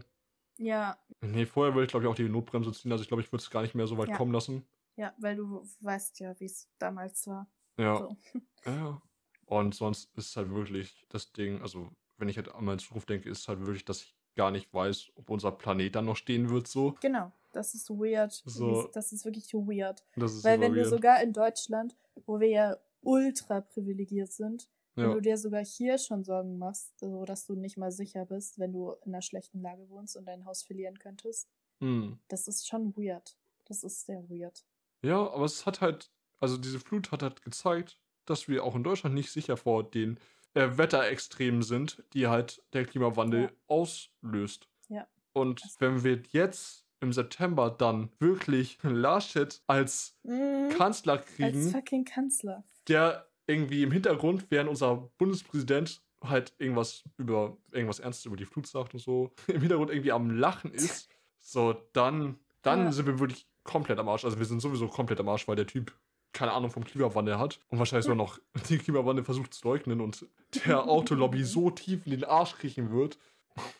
Ja, 0.58 0.98
Nee, 1.20 1.46
vorher 1.46 1.74
würde 1.74 1.84
ich 1.84 1.90
glaube 1.90 2.04
ich 2.04 2.10
auch 2.10 2.14
die 2.16 2.28
Notbremse 2.28 2.72
ziehen, 2.72 2.90
also 2.92 3.02
ich 3.02 3.08
glaube, 3.08 3.22
ich 3.22 3.30
würde 3.32 3.42
es 3.42 3.50
gar 3.50 3.62
nicht 3.62 3.74
mehr 3.74 3.86
so 3.86 3.96
weit 3.98 4.08
Ja. 4.08 4.16
kommen 4.16 4.32
lassen. 4.32 4.66
ja, 4.96 5.14
weil 5.18 5.36
du 5.36 5.62
weißt 5.80 6.18
ja, 6.20 6.38
wie 6.40 6.46
es 6.46 6.68
damals 6.78 7.26
war. 7.26 7.46
Ja. 7.78 7.96
So. 7.98 8.16
Ja. 8.64 9.00
Und 9.44 9.74
sonst 9.74 10.10
ist 10.16 10.30
es 10.30 10.36
halt 10.36 10.50
wirklich 10.50 11.06
das 11.10 11.32
Ding, 11.32 11.60
also 11.62 11.90
wenn 12.18 12.28
ich 12.28 12.36
halt 12.38 12.52
an 12.54 12.64
meine 12.64 12.78
Zukunft 12.78 13.08
denke, 13.10 13.28
ist 13.28 13.46
halt 13.48 13.60
wirklich, 13.60 13.84
dass 13.84 14.02
ich 14.02 14.16
gar 14.34 14.50
nicht 14.50 14.72
weiß, 14.72 15.12
ob 15.16 15.30
unser 15.30 15.52
Planet 15.52 15.94
dann 15.94 16.06
noch 16.06 16.16
stehen 16.16 16.48
wird 16.50 16.66
so. 16.66 16.96
Genau, 17.00 17.30
das 17.56 17.74
ist 17.74 17.90
weird. 17.90 18.32
So. 18.44 18.88
Das 18.92 19.12
ist 19.12 19.24
wirklich 19.24 19.52
weird. 19.54 20.04
Ist 20.16 20.44
Weil 20.44 20.60
wenn 20.60 20.74
weird. 20.74 20.86
sogar 20.88 21.22
in 21.22 21.32
Deutschland, 21.32 21.96
wo 22.26 22.38
wir 22.38 22.48
ja 22.48 22.76
ultra 23.02 23.60
privilegiert 23.60 24.30
sind, 24.32 24.68
wenn 24.94 25.08
ja. 25.08 25.14
du 25.14 25.20
dir 25.20 25.36
sogar 25.36 25.64
hier 25.64 25.98
schon 25.98 26.24
Sorgen 26.24 26.58
machst, 26.58 26.98
so 26.98 27.24
dass 27.24 27.44
du 27.46 27.54
nicht 27.54 27.76
mal 27.76 27.90
sicher 27.92 28.24
bist, 28.24 28.58
wenn 28.58 28.72
du 28.72 28.92
in 29.04 29.12
einer 29.14 29.22
schlechten 29.22 29.60
Lage 29.60 29.88
wohnst 29.90 30.16
und 30.16 30.24
dein 30.26 30.44
Haus 30.44 30.62
verlieren 30.62 30.98
könntest, 30.98 31.48
Hm. 31.80 32.18
das 32.28 32.48
ist 32.48 32.66
schon 32.66 32.96
weird. 32.96 33.36
Das 33.66 33.82
ist 33.84 34.06
sehr 34.06 34.22
weird. 34.30 34.64
ja, 35.02 35.18
aber 35.18 35.44
es 35.44 35.66
hat 35.66 35.80
halt, 35.82 36.10
also 36.38 36.56
diese 36.56 36.80
Flut 36.80 37.10
hat 37.12 37.22
halt 37.22 37.42
gezeigt, 37.42 37.98
dass 38.24 38.48
wir 38.48 38.64
auch 38.64 38.74
in 38.74 38.82
Deutschland 38.84 39.14
nicht 39.14 39.30
sicher 39.30 39.56
vor 39.58 39.84
den 39.84 40.18
äh, 40.54 40.78
Wetterextremen 40.78 41.60
sind, 41.62 42.02
die 42.14 42.26
halt 42.28 42.62
der 42.72 42.86
Klimawandel 42.86 43.42
Ja. 43.42 43.50
auslöst. 43.66 44.68
Ja. 44.88 45.06
Und 45.34 45.62
wenn 45.80 46.02
wir 46.02 46.22
jetzt 46.30 46.85
im 47.00 47.12
September 47.12 47.70
dann 47.70 48.10
wirklich 48.18 48.78
Laschet 48.82 49.62
als 49.66 50.16
Mhm. 50.22 50.70
Kanzler 50.76 51.14
Als 51.14 51.26
kriegen, 51.26 51.70
fucking 51.70 52.04
Kanzler. 52.04 52.64
der 52.88 53.28
irgendwie 53.46 53.82
im 53.82 53.92
Hintergrund, 53.92 54.46
während 54.50 54.68
unser 54.70 55.10
Bundespräsident 55.18 56.02
halt 56.24 56.54
irgendwas 56.58 57.04
über 57.16 57.56
irgendwas 57.70 58.00
Ernstes 58.00 58.24
über 58.26 58.36
die 58.36 58.46
Flut 58.46 58.66
sagt 58.66 58.94
und 58.94 59.00
so, 59.00 59.32
im 59.46 59.60
Hintergrund 59.60 59.90
irgendwie 59.90 60.12
am 60.12 60.30
Lachen 60.30 60.72
ist, 60.72 61.08
so, 61.38 61.74
dann, 61.92 62.38
dann 62.62 62.84
Ja. 62.86 62.92
sind 62.92 63.06
wir 63.06 63.18
wirklich 63.20 63.46
komplett 63.62 63.98
am 63.98 64.08
Arsch. 64.08 64.24
Also 64.24 64.38
wir 64.38 64.46
sind 64.46 64.60
sowieso 64.60 64.88
komplett 64.88 65.20
am 65.20 65.28
Arsch, 65.28 65.46
weil 65.46 65.56
der 65.56 65.66
Typ 65.66 65.96
keine 66.32 66.52
Ahnung 66.52 66.70
vom 66.70 66.84
Klimawandel 66.84 67.38
hat 67.38 67.60
und 67.68 67.78
wahrscheinlich 67.78 68.04
sogar 68.04 68.16
noch 68.16 68.38
den 68.70 68.78
Klimawandel 68.78 69.24
versucht 69.24 69.54
zu 69.54 69.66
leugnen 69.68 70.00
und 70.00 70.26
der 70.66 70.86
Autolobby 70.88 71.44
so 71.44 71.70
tief 71.70 72.04
in 72.04 72.10
den 72.12 72.24
Arsch 72.24 72.54
kriechen 72.56 72.90
wird. 72.90 73.18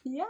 Ja. 0.04 0.24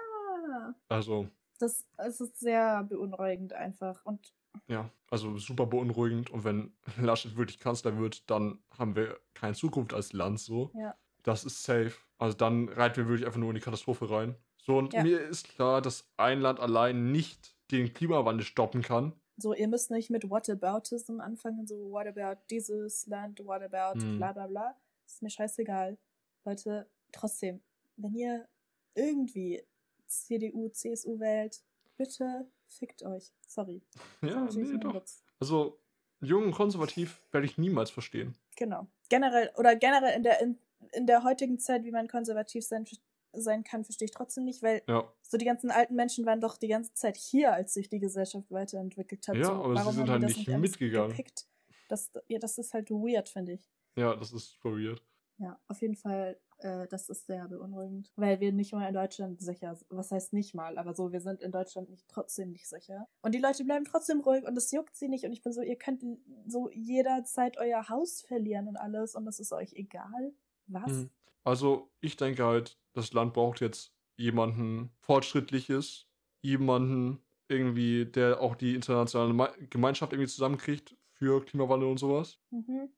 Also, 0.89 1.29
Das, 1.59 1.85
es 1.97 2.21
ist 2.21 2.39
sehr 2.39 2.85
beunruhigend 2.85 3.53
einfach. 3.53 4.05
Und 4.05 4.33
ja, 4.69 4.91
also 5.11 5.37
super 5.39 5.67
beunruhigend. 5.67 6.31
Und 6.31 6.45
wenn 6.45 6.73
Laschet 7.01 7.37
wirklich 7.37 7.59
Kanzler 7.59 7.99
wird, 7.99 8.29
dann 8.31 8.59
haben 8.79 8.97
wir 8.97 9.19
keine 9.35 9.55
Zukunft 9.55 9.95
als 9.95 10.13
Land 10.13 10.41
so. 10.41 10.71
ja. 10.75 10.95
Das 11.23 11.45
ist 11.45 11.65
safe. 11.65 11.93
Also 12.19 12.37
dann 12.37 12.69
reiten 12.69 12.99
wir 12.99 13.09
wirklich 13.09 13.27
einfach 13.27 13.41
nur 13.41 13.49
in 13.51 13.57
die 13.57 13.61
Katastrophe 13.61 14.09
rein. 14.09 14.37
So, 14.59 14.79
und 14.79 14.93
Ja. 14.95 15.03
mir 15.03 15.21
ist 15.21 15.49
klar, 15.49 15.83
dass 15.83 16.09
ein 16.17 16.41
Land 16.41 16.61
allein 16.61 17.11
nicht 17.11 17.57
den 17.73 17.93
Klimawandel 17.93 18.45
stoppen 18.47 18.83
kann. 18.83 19.13
So, 19.37 19.53
ihr 19.53 19.67
müsst 19.69 19.91
nicht 19.91 20.09
mit 20.09 20.31
Whataboutism 20.31 21.21
anfangen, 21.21 21.67
so 21.67 21.91
what 21.91 22.07
about 22.07 22.41
dieses 22.49 23.07
Land, 23.09 23.45
what 23.45 23.61
about 23.61 24.01
Hm. 24.01 24.19
bla 24.19 24.33
bla 24.33 24.47
bla. 24.47 24.77
Ist 25.05 25.21
mir 25.21 25.31
scheißegal. 25.31 25.99
Leute, 26.45 26.89
trotzdem, 27.13 27.61
wenn 27.97 28.15
ihr 28.15 28.49
irgendwie 28.95 29.63
CDU, 30.07 30.69
CSU 30.69 31.19
wählt, 31.19 31.63
bitte 31.97 32.47
fickt 32.67 33.03
euch. 33.03 33.33
Sorry. 33.47 33.83
Ja, 34.23 34.49
nee, 34.53 34.79
doch. 34.79 34.95
Witz. 34.95 35.23
Also, 35.41 35.79
jung 36.21 36.45
und 36.45 36.53
konservativ 36.53 37.21
werde 37.33 37.47
ich 37.47 37.59
niemals 37.59 37.91
verstehen. 37.91 38.37
Genau. 38.57 38.87
Generell, 39.09 39.51
oder 39.57 39.77
generell 39.77 40.17
in 40.17 40.23
der, 40.23 40.41
in, 40.41 40.59
in 40.93 41.07
der 41.07 41.23
heutigen 41.25 41.59
Zeit, 41.59 41.85
wie 41.85 41.93
man 41.93 42.09
konservativ 42.09 42.65
sein, 42.65 42.87
sein 43.33 43.65
kann, 43.65 43.85
verstehe 43.85 44.07
ich 44.07 44.13
trotzdem 44.13 44.45
nicht, 44.45 44.63
weil 44.63 44.83
Ja, 44.89 45.13
so 45.23 45.37
die 45.37 45.45
ganzen 45.45 45.71
alten 45.71 45.95
Menschen 45.95 46.25
waren 46.27 46.41
doch 46.41 46.57
die 46.57 46.69
ganze 46.69 46.93
Zeit 46.95 47.17
hier, 47.17 47.53
als 47.53 47.75
sich 47.75 47.89
die 47.89 47.99
Gesellschaft 47.99 48.51
weiterentwickelt 48.51 49.29
hat. 49.29 49.37
Ja, 49.37 49.45
so, 49.45 49.53
aber 49.53 49.85
sie 49.85 49.93
sind 49.93 50.09
halt 50.09 50.23
nicht 50.23 50.49
mitgegangen. 50.49 51.11
Gepickt? 51.11 51.47
Das, 51.89 52.11
ja, 52.29 52.39
das 52.39 52.59
ist 52.59 52.73
halt 52.75 52.91
weird, 52.91 53.29
finde 53.29 53.53
ich. 53.53 53.71
ja, 53.97 54.17
das 54.17 54.33
ist 54.33 54.53
super 54.55 54.71
weird. 54.77 55.03
Ja, 55.39 55.61
auf 55.69 55.83
jeden 55.83 55.97
Fall, 55.97 56.41
äh, 56.59 56.87
das 56.89 57.09
ist 57.09 57.27
sehr 57.27 57.49
beunruhigend, 57.49 58.13
weil 58.17 58.41
wir 58.41 58.53
nicht 58.53 58.73
mal 58.73 58.87
in 58.89 58.95
Deutschland 58.95 59.41
sicher, 59.41 59.79
was 59.89 60.11
heißt 60.11 60.33
nicht 60.33 60.55
mal, 60.55 60.79
aber 60.79 60.95
so, 60.95 61.13
wir 61.13 61.21
sind 61.21 61.43
in 61.43 61.53
Deutschland 61.53 61.91
nicht 61.91 62.09
trotzdem 62.09 62.53
nicht 62.53 62.69
sicher. 62.69 63.07
Und 63.23 63.35
die 63.35 63.41
Leute 63.41 63.65
bleiben 63.65 63.85
trotzdem 63.85 64.21
ruhig 64.21 64.45
und 64.45 64.57
es 64.57 64.71
juckt 64.71 64.97
sie 64.97 65.09
nicht 65.09 65.25
und 65.25 65.33
ich 65.33 65.43
bin 65.43 65.53
so, 65.53 65.63
ihr 65.63 65.77
könnt 65.77 66.03
so 66.47 66.71
jederzeit 66.71 67.59
euer 67.59 67.89
Haus 67.89 68.23
verlieren 68.23 68.69
und 68.69 68.77
alles 68.77 69.15
und 69.15 69.25
das 69.25 69.41
ist 69.41 69.53
euch 69.53 69.73
egal. 69.75 70.33
Was? 70.67 70.93
Mhm. 70.93 71.11
Also, 71.45 71.93
ich 72.01 72.17
denke 72.17 72.45
halt, 72.45 72.79
das 72.93 73.13
Land 73.13 73.35
braucht 73.35 73.61
jetzt 73.61 73.93
jemanden 74.17 74.91
Fortschrittliches, 74.99 76.09
jemanden 76.41 77.23
irgendwie, 77.49 78.07
der 78.07 78.41
auch 78.41 78.57
die 78.57 78.75
internationale 78.75 79.53
Gemeinschaft 79.71 80.13
irgendwie 80.13 80.31
zusammenkriegt 80.31 80.97
für 81.13 81.45
Klimawandel 81.45 81.89
und 81.89 81.99
sowas. 81.99 82.41
Mhm. 82.51 82.91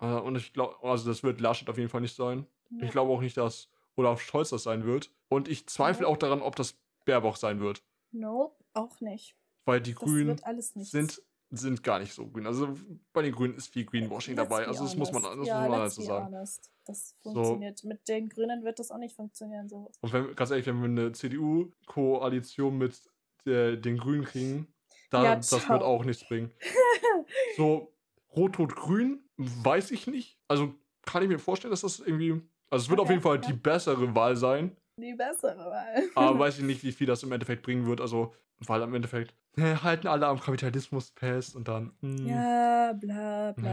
Äh, 0.00 0.14
und 0.14 0.36
ich 0.36 0.52
glaube, 0.52 0.76
also 0.82 1.08
das 1.08 1.22
wird 1.22 1.40
Laschet 1.40 1.68
auf 1.68 1.76
jeden 1.76 1.90
Fall 1.90 2.00
nicht 2.00 2.16
sein. 2.16 2.46
Ja. 2.70 2.84
Ich 2.84 2.90
glaube 2.90 3.12
auch 3.12 3.20
nicht, 3.20 3.36
dass 3.36 3.68
Olaf 3.96 4.20
Scholz 4.20 4.50
das 4.50 4.62
sein 4.62 4.84
wird. 4.84 5.10
Und 5.28 5.48
ich 5.48 5.66
zweifle 5.66 6.06
Ja. 6.06 6.12
auch 6.12 6.16
daran, 6.16 6.40
ob 6.42 6.56
das 6.56 6.74
Baerbock 7.04 7.36
sein 7.36 7.60
wird. 7.60 7.82
Nope, 8.12 8.56
auch 8.74 9.00
nicht. 9.00 9.36
Weil 9.64 9.80
die 9.80 9.92
Das 9.94 10.00
Grünen 10.02 10.40
sind 10.82 11.22
sind 11.52 11.82
gar 11.82 11.98
nicht 11.98 12.12
so 12.14 12.28
grün. 12.28 12.46
Also 12.46 12.76
bei 13.12 13.22
den 13.22 13.34
Grünen 13.34 13.56
ist 13.56 13.72
viel 13.72 13.84
Greenwashing 13.84 14.36
Let's 14.36 14.48
dabei. 14.48 14.62
be 14.62 14.68
Also 14.68 14.84
das 14.84 14.94
muss 14.96 15.10
man, 15.10 15.22
das 15.24 15.32
honest. 15.32 15.48
ja, 15.48 15.60
muss 15.62 15.68
man 15.70 15.80
halt 15.80 15.90
so 15.92 16.02
sagen. 16.02 16.26
honest. 16.26 16.70
Das 16.84 17.16
funktioniert. 17.24 17.82
Mit 17.82 18.06
den 18.08 18.28
Grünen 18.28 18.62
wird 18.62 18.78
das 18.78 18.92
auch 18.92 18.98
nicht 18.98 19.16
funktionieren. 19.16 19.68
So. 19.68 19.90
Und 20.00 20.12
wenn, 20.12 20.36
ganz 20.36 20.52
ehrlich, 20.52 20.66
wenn 20.66 20.78
wir 20.80 20.84
eine 20.84 21.10
CDU-Koalition 21.10 22.78
mit 22.78 23.00
der, 23.46 23.76
den 23.76 23.98
Grünen 23.98 24.24
kriegen, 24.24 24.72
dann 25.10 25.24
Ja, 25.24 25.36
das 25.36 25.50
wird 25.68 25.82
auch 25.82 26.04
nichts 26.04 26.26
bringen. 26.26 26.52
So, 27.56 27.92
Rot-Rot-Grün, 28.36 29.22
weiß 29.36 29.90
ich 29.92 30.06
nicht. 30.06 30.38
Also 30.48 30.74
kann 31.02 31.22
ich 31.22 31.28
mir 31.28 31.38
vorstellen, 31.38 31.70
dass 31.70 31.80
das 31.82 32.00
irgendwie. 32.00 32.40
Also 32.70 32.84
es 32.84 32.90
wird 32.90 33.00
auf 33.00 33.06
Okay, 33.06 33.14
jeden 33.14 33.22
Fall 33.22 33.36
ja. 33.36 33.42
die 33.42 33.52
bessere 33.52 34.14
Wahl 34.14 34.36
sein. 34.36 34.76
Die 34.96 35.14
bessere 35.14 35.58
Wahl. 35.58 36.02
Aber 36.14 36.38
weiß 36.38 36.58
ich 36.58 36.64
nicht, 36.64 36.82
wie 36.84 36.92
viel 36.92 37.06
das 37.06 37.22
im 37.22 37.32
Endeffekt 37.32 37.62
bringen 37.62 37.86
wird. 37.86 38.00
Also, 38.00 38.34
weil 38.60 38.82
im 38.82 38.94
Endeffekt 38.94 39.34
äh, 39.56 39.74
halten 39.76 40.06
alle 40.06 40.26
am 40.26 40.38
Kapitalismus 40.38 41.10
fest 41.16 41.56
und 41.56 41.66
dann. 41.68 41.92
hm, 42.00 42.26
ja, 42.26 42.92
bla 42.92 43.52
bla. 43.52 43.68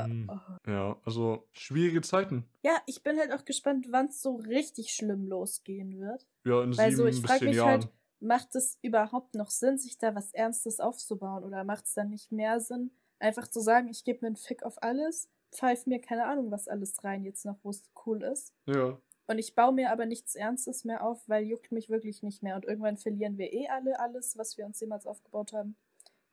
Ja, 0.00 0.04
hm. 0.04 0.30
oh. 0.30 0.70
ja, 0.70 0.96
also 1.04 1.48
schwierige 1.52 2.02
Zeiten. 2.02 2.44
ja, 2.62 2.76
ich 2.86 3.02
bin 3.02 3.18
halt 3.18 3.32
auch 3.32 3.44
gespannt, 3.44 3.86
wann 3.90 4.06
es 4.08 4.20
so 4.22 4.36
richtig 4.36 4.92
schlimm 4.92 5.26
losgehen 5.26 5.98
wird. 5.98 6.26
Ja, 6.44 6.62
in 6.62 6.76
Weil 6.76 6.92
sieben 6.92 6.96
so, 6.96 7.06
ich 7.06 7.22
bis 7.22 7.38
zehn 7.38 7.48
mich 7.48 7.56
Jahren. 7.56 7.68
halt, 7.70 7.88
macht 8.20 8.54
es 8.54 8.78
überhaupt 8.82 9.34
noch 9.34 9.50
Sinn, 9.50 9.78
sich 9.78 9.96
da 9.98 10.14
was 10.14 10.32
Ernstes 10.34 10.80
aufzubauen? 10.80 11.42
Oder 11.44 11.64
macht 11.64 11.86
es 11.86 11.94
dann 11.94 12.10
nicht 12.10 12.30
mehr 12.30 12.60
Sinn, 12.60 12.90
einfach 13.18 13.48
zu 13.48 13.60
sagen, 13.60 13.88
ich 13.88 14.04
gebe 14.04 14.18
mir 14.22 14.28
einen 14.28 14.36
Fick 14.36 14.62
auf 14.62 14.80
alles, 14.82 15.28
pfeif 15.52 15.86
mir 15.86 16.00
keine 16.00 16.26
Ahnung 16.26 16.50
was 16.50 16.68
alles 16.68 17.02
rein, 17.04 17.24
jetzt 17.24 17.44
noch, 17.44 17.58
wo 17.62 17.70
es 17.70 17.88
cool 18.06 18.22
ist. 18.22 18.54
ja. 18.66 18.98
Und 19.30 19.38
ich 19.38 19.54
baue 19.54 19.74
mir 19.74 19.92
aber 19.92 20.06
nichts 20.06 20.34
Ernstes 20.34 20.84
mehr 20.84 21.02
auf, 21.04 21.28
weil 21.28 21.44
juckt 21.44 21.70
mich 21.70 21.90
wirklich 21.90 22.22
nicht 22.22 22.42
mehr. 22.42 22.56
Und 22.56 22.64
irgendwann 22.64 22.96
verlieren 22.96 23.36
wir 23.36 23.52
eh 23.52 23.68
alle 23.68 24.00
alles, 24.00 24.38
was 24.38 24.56
wir 24.56 24.64
uns 24.64 24.80
jemals 24.80 25.06
aufgebaut 25.06 25.52
haben. 25.52 25.76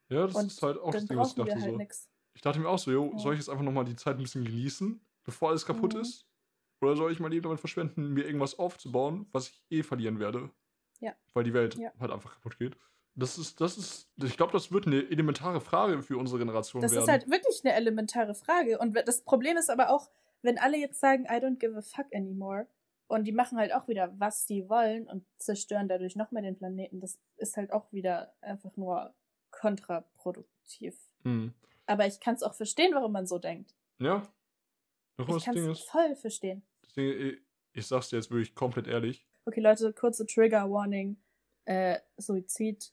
ja, 0.07 0.25
das 0.27 0.35
Und 0.35 0.45
ist 0.47 0.61
halt 0.61 0.77
auch 0.77 0.91
das 0.91 1.05
Ding, 1.05 1.17
was 1.17 1.29
ich 1.31 1.35
dachte 1.35 1.59
halt 1.61 1.93
so. 1.93 2.05
Ich 2.35 2.41
dachte 2.41 2.59
mir 2.59 2.69
auch 2.69 2.79
so, 2.79 2.91
jo, 2.91 3.11
Ja. 3.11 3.17
soll 3.19 3.33
ich 3.33 3.39
jetzt 3.41 3.49
einfach 3.49 3.65
nochmal 3.65 3.83
die 3.83 3.97
Zeit 3.97 4.15
ein 4.15 4.21
bisschen 4.23 4.45
genießen, 4.45 5.01
bevor 5.25 5.49
alles 5.49 5.65
kaputt 5.65 5.93
Mhm. 5.93 6.01
ist? 6.01 6.25
Oder 6.81 6.95
soll 6.95 7.11
ich 7.11 7.19
mein 7.19 7.31
Leben 7.31 7.43
damit 7.43 7.59
verschwenden, 7.59 8.13
mir 8.13 8.23
irgendwas 8.25 8.57
aufzubauen, 8.59 9.27
was 9.33 9.49
ich 9.49 9.61
eh 9.71 9.83
verlieren 9.83 10.19
werde? 10.19 10.49
Ja. 11.01 11.13
Weil 11.33 11.43
die 11.43 11.53
Welt 11.53 11.75
Ja. 11.75 11.91
halt 11.99 12.11
einfach 12.11 12.31
kaputt 12.35 12.57
geht. 12.59 12.77
Das 13.15 13.37
ist, 13.37 13.61
das 13.61 13.77
ist, 13.77 14.09
ich 14.21 14.35
glaube, 14.35 14.51
das 14.51 14.71
wird 14.71 14.87
eine 14.87 15.09
elementare 15.09 15.61
Frage 15.61 16.01
für 16.03 16.17
unsere 16.17 16.39
Generation 16.39 16.81
Das 16.81 16.91
werden. 16.91 17.03
ist 17.03 17.09
halt 17.09 17.29
wirklich 17.29 17.61
eine 17.63 17.73
elementare 17.73 18.35
Frage. 18.35 18.77
Und 18.79 18.93
das 19.07 19.21
Problem 19.23 19.55
ist 19.57 19.69
aber 19.69 19.89
auch, 19.89 20.09
wenn 20.41 20.57
alle 20.57 20.77
jetzt 20.77 20.99
sagen, 20.99 21.23
I 21.25 21.35
don't 21.37 21.57
give 21.57 21.77
a 21.77 21.81
fuck 21.81 22.13
anymore, 22.13 22.67
und 23.07 23.25
die 23.25 23.31
machen 23.31 23.57
halt 23.59 23.71
auch 23.73 23.87
wieder, 23.87 24.13
was 24.19 24.45
die 24.47 24.67
wollen 24.67 25.07
und 25.07 25.25
zerstören 25.37 25.87
dadurch 25.87 26.15
noch 26.15 26.31
mehr 26.31 26.41
den 26.41 26.57
Planeten, 26.57 26.99
das 26.99 27.19
ist 27.37 27.55
halt 27.55 27.71
auch 27.71 27.91
wieder 27.93 28.33
einfach 28.41 28.75
nur 28.77 29.13
kontraproduktiv. 29.51 30.97
Hm. 31.23 31.53
Aber 31.85 32.07
ich 32.07 32.19
kann 32.19 32.35
es 32.35 32.43
auch 32.43 32.55
verstehen, 32.55 32.93
warum 32.93 33.11
man 33.11 33.27
so 33.27 33.37
denkt. 33.37 33.75
Ja. 33.99 34.27
Doch, 35.17 35.27
Ich 35.29 35.35
das 35.35 35.45
kann 35.45 35.57
es 35.57 35.81
voll 35.83 36.15
verstehen. 36.15 36.63
das 36.81 36.93
Ding, 36.93 37.07
ich, 37.07 37.37
ich 37.73 37.87
sag's 37.87 38.09
dir 38.09 38.17
jetzt 38.17 38.31
wirklich 38.31 38.55
komplett 38.55 38.87
ehrlich. 38.87 39.25
Okay, 39.45 39.61
Leute, 39.61 39.93
kurze 39.93 40.25
Trigger 40.25 40.69
Warning. 40.69 41.17
Äh, 41.65 41.99
Suizid. 42.17 42.91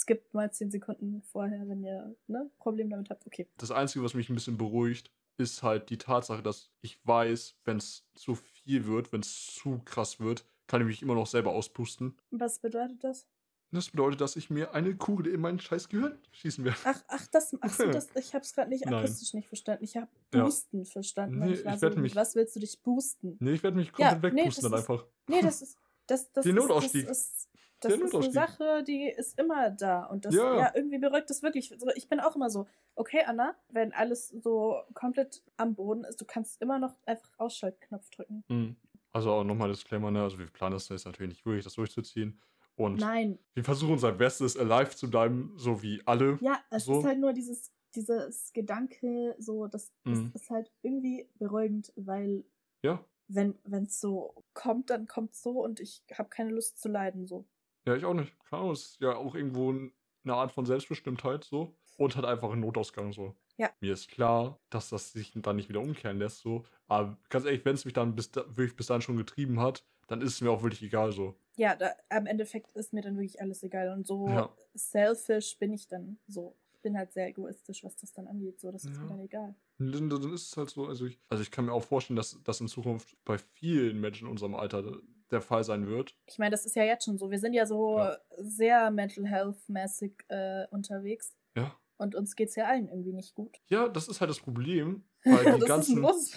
Skippt 0.00 0.34
mal 0.34 0.50
10 0.52 0.70
Sekunden 0.70 1.22
vorher, 1.22 1.68
wenn 1.68 1.82
ihr 1.82 2.14
ne, 2.26 2.50
Problem 2.58 2.90
damit 2.90 3.10
habt. 3.10 3.26
Okay. 3.26 3.48
Das 3.58 3.70
Einzige, 3.70 4.04
was 4.04 4.14
mich 4.14 4.28
ein 4.28 4.34
bisschen 4.34 4.58
beruhigt, 4.58 5.10
ist 5.36 5.62
halt 5.62 5.90
die 5.90 5.98
Tatsache, 5.98 6.42
dass 6.42 6.70
ich 6.80 7.00
weiß, 7.06 7.56
wenn 7.64 7.78
es 7.78 8.06
zu 8.14 8.34
viel 8.34 8.86
wird, 8.86 9.12
wenn 9.12 9.20
es 9.20 9.46
zu 9.54 9.80
krass 9.84 10.20
wird, 10.20 10.44
kann 10.66 10.80
ich 10.80 10.86
mich 10.86 11.02
immer 11.02 11.14
noch 11.14 11.26
selber 11.26 11.52
auspusten. 11.52 12.16
Was 12.30 12.60
bedeutet 12.60 13.02
das? 13.02 13.26
Das 13.72 13.90
bedeutet, 13.90 14.20
dass 14.20 14.36
ich 14.36 14.50
mir 14.50 14.72
eine 14.72 14.94
Kugel 14.94 15.26
in 15.26 15.40
mein 15.40 15.58
scheiß 15.58 15.88
Gehirn 15.88 16.16
schießen 16.30 16.64
werde. 16.64 16.78
Ach, 16.84 17.02
ach, 17.08 17.26
das, 17.26 17.56
ach 17.60 17.72
so, 17.72 17.86
das, 17.90 18.08
ich 18.14 18.32
hab's 18.32 18.54
gerade 18.54 18.70
nicht 18.70 18.86
akustisch 18.86 19.34
nicht 19.34 19.48
verstanden. 19.48 19.82
Ich 19.82 19.96
habe 19.96 20.06
Ja. 20.32 20.44
Boosten 20.44 20.84
verstanden. 20.84 21.40
Nee, 21.40 21.54
ich 21.54 21.64
ich 21.64 21.78
so, 21.80 21.90
mich- 21.90 22.14
was 22.14 22.36
willst 22.36 22.54
du 22.54 22.60
dich 22.60 22.80
boosten? 22.82 23.36
Nee, 23.40 23.54
ich 23.54 23.62
werde 23.64 23.76
mich 23.76 23.90
Ja, 23.98 24.10
komplett 24.12 24.34
nee, 24.34 24.40
wegpusten 24.42 24.62
das 24.62 24.70
dann 24.70 24.80
ist- 24.80 24.90
einfach. 24.90 25.06
Nee, 25.28 25.40
das 25.42 25.62
ist, 25.62 25.78
das, 26.06 26.30
das, 26.32 26.44
Den 26.44 26.56
ist, 26.56 26.62
Notausstieg. 26.62 27.06
das 27.08 27.18
ist, 27.18 27.48
das 27.84 27.96
Der 27.96 28.04
ist 28.06 28.14
eine. 28.14 28.30
Sache, 28.32 28.84
die 28.84 29.08
ist 29.08 29.38
immer 29.38 29.70
da. 29.70 30.04
Und 30.06 30.24
das, 30.24 30.34
Ja. 30.34 30.56
ja, 30.58 30.72
irgendwie 30.74 30.98
beruhigt 30.98 31.30
das 31.30 31.42
wirklich. 31.42 31.68
So, 31.78 31.88
ich 31.94 32.08
bin 32.08 32.20
auch 32.20 32.34
immer 32.36 32.50
so, 32.50 32.66
okay, 32.94 33.22
Anna, 33.26 33.54
wenn 33.68 33.92
alles 33.92 34.28
so 34.28 34.80
komplett 34.94 35.42
am 35.56 35.74
Boden 35.74 36.04
ist, 36.04 36.20
du 36.20 36.24
kannst 36.24 36.60
immer 36.62 36.78
noch 36.78 36.94
einfach 37.06 37.30
Ausschaltknopf 37.38 38.10
drücken. 38.10 38.44
Mhm. 38.48 38.76
Also 39.12 39.30
auch 39.32 39.44
nochmal 39.44 39.68
Disclaimer, 39.68 40.10
ne? 40.10 40.22
Also 40.22 40.38
wir 40.38 40.46
planen 40.46 40.72
das 40.74 40.88
jetzt 40.88 41.06
natürlich 41.06 41.30
nicht 41.34 41.46
wirklich, 41.46 41.64
das 41.64 41.74
durchzuziehen. 41.74 42.40
Und 42.76 42.98
Nein, 42.98 43.38
wir 43.54 43.62
versuchen 43.62 43.92
unser 43.92 44.10
Bestes, 44.10 44.56
alive 44.56 44.96
zu 44.96 45.08
bleiben, 45.08 45.52
so 45.56 45.82
wie 45.82 46.02
alle. 46.06 46.38
ja, 46.40 46.58
es 46.70 46.84
So. 46.86 46.98
ist 46.98 47.04
halt 47.04 47.20
nur 47.20 47.32
dieses, 47.32 47.72
dieses 47.94 48.52
Gedanke, 48.52 49.36
so, 49.38 49.68
das, 49.68 49.92
Mhm. 50.04 50.32
ist 50.34 50.50
halt 50.50 50.72
irgendwie 50.82 51.28
beruhigend, 51.38 51.92
weil 51.94 52.44
Ja. 52.82 53.04
wenn 53.28 53.56
es 53.84 54.00
so 54.00 54.34
kommt, 54.54 54.90
dann 54.90 55.06
kommt 55.06 55.34
so 55.36 55.62
und 55.62 55.78
ich 55.78 56.02
habe 56.12 56.28
keine 56.28 56.50
Lust 56.50 56.80
zu 56.80 56.88
leiden, 56.88 57.28
so. 57.28 57.46
Ja, 57.86 57.94
ich 57.94 58.04
auch 58.04 58.14
nicht. 58.14 58.32
Keine 58.44 58.62
Ahnung, 58.62 58.72
es 58.72 58.86
ist 58.86 59.00
ja 59.00 59.14
auch 59.16 59.34
irgendwo 59.34 59.70
eine 59.70 60.34
Art 60.34 60.52
von 60.52 60.64
Selbstbestimmtheit 60.66 61.44
so. 61.44 61.76
Und 61.96 62.16
hat 62.16 62.24
einfach 62.24 62.50
einen 62.50 62.62
Notausgang 62.62 63.12
so. 63.12 63.36
Ja. 63.56 63.70
Mir 63.80 63.92
ist 63.92 64.08
klar, 64.08 64.58
dass 64.70 64.88
das 64.88 65.12
sich 65.12 65.32
dann 65.36 65.56
nicht 65.56 65.68
wieder 65.68 65.80
umkehren 65.80 66.18
lässt 66.18 66.40
so. 66.40 66.64
Aber 66.88 67.18
ganz 67.28 67.44
ehrlich, 67.44 67.64
wenn 67.64 67.74
es 67.74 67.84
mich 67.84 67.94
dann 67.94 68.16
bis 68.16 68.30
da, 68.32 68.44
wirklich 68.48 68.74
bis 68.74 68.86
dann 68.86 69.00
schon 69.02 69.16
getrieben 69.16 69.60
hat, 69.60 69.84
dann 70.08 70.20
ist 70.20 70.34
es 70.34 70.40
mir 70.40 70.50
auch 70.50 70.62
wirklich 70.62 70.82
egal 70.82 71.12
so. 71.12 71.36
Ja, 71.56 71.76
da, 71.76 71.92
am 72.08 72.26
Endeffekt 72.26 72.72
ist 72.72 72.92
mir 72.92 73.02
dann 73.02 73.16
wirklich 73.16 73.40
alles 73.40 73.62
egal. 73.62 73.90
Und 73.90 74.06
so 74.06 74.28
Ja. 74.28 74.50
selfish 74.74 75.56
bin 75.58 75.72
ich 75.72 75.86
dann 75.86 76.18
so. 76.26 76.56
Ich 76.72 76.80
bin 76.80 76.98
halt 76.98 77.12
sehr 77.12 77.28
egoistisch, 77.28 77.84
was 77.84 77.96
das 77.96 78.12
dann 78.12 78.26
angeht. 78.26 78.60
So, 78.60 78.72
das 78.72 78.84
ist 78.84 78.96
Ja. 78.96 79.02
mir 79.04 79.08
dann 79.10 79.20
egal. 79.20 79.54
Dann, 79.78 80.08
dann 80.10 80.32
ist 80.32 80.48
es 80.50 80.56
halt 80.56 80.70
so, 80.70 80.86
also 80.86 81.06
ich, 81.06 81.20
also 81.28 81.42
ich 81.42 81.50
kann 81.50 81.66
mir 81.66 81.72
auch 81.72 81.84
vorstellen, 81.84 82.16
dass 82.16 82.40
das 82.42 82.60
in 82.60 82.68
Zukunft 82.68 83.16
bei 83.24 83.38
vielen 83.38 84.00
Menschen 84.00 84.26
in 84.26 84.30
unserem 84.32 84.54
Alter 84.54 84.98
der 85.30 85.40
Fall 85.40 85.64
sein 85.64 85.86
wird. 85.86 86.14
Ich 86.26 86.38
meine, 86.38 86.50
das 86.50 86.66
ist 86.66 86.76
ja 86.76 86.84
jetzt 86.84 87.04
schon 87.04 87.18
so. 87.18 87.30
Wir 87.30 87.38
sind 87.38 87.52
ja 87.54 87.66
so 87.66 87.98
Ja. 87.98 88.16
sehr 88.36 88.90
mental 88.90 89.26
health-mäßig 89.26 90.12
äh, 90.28 90.66
unterwegs. 90.70 91.34
Ja. 91.56 91.74
Und 91.96 92.14
uns 92.14 92.34
geht's 92.36 92.56
ja 92.56 92.66
allen 92.66 92.88
irgendwie 92.88 93.12
nicht 93.12 93.34
gut. 93.34 93.56
Ja, 93.68 93.88
das 93.88 94.08
ist 94.08 94.20
halt 94.20 94.28
das 94.30 94.40
Problem, 94.40 95.04
weil 95.24 95.38
die 95.44 95.50
das 95.52 95.60
ist 95.60 95.66
ganzen, 95.68 96.02
großes 96.02 96.36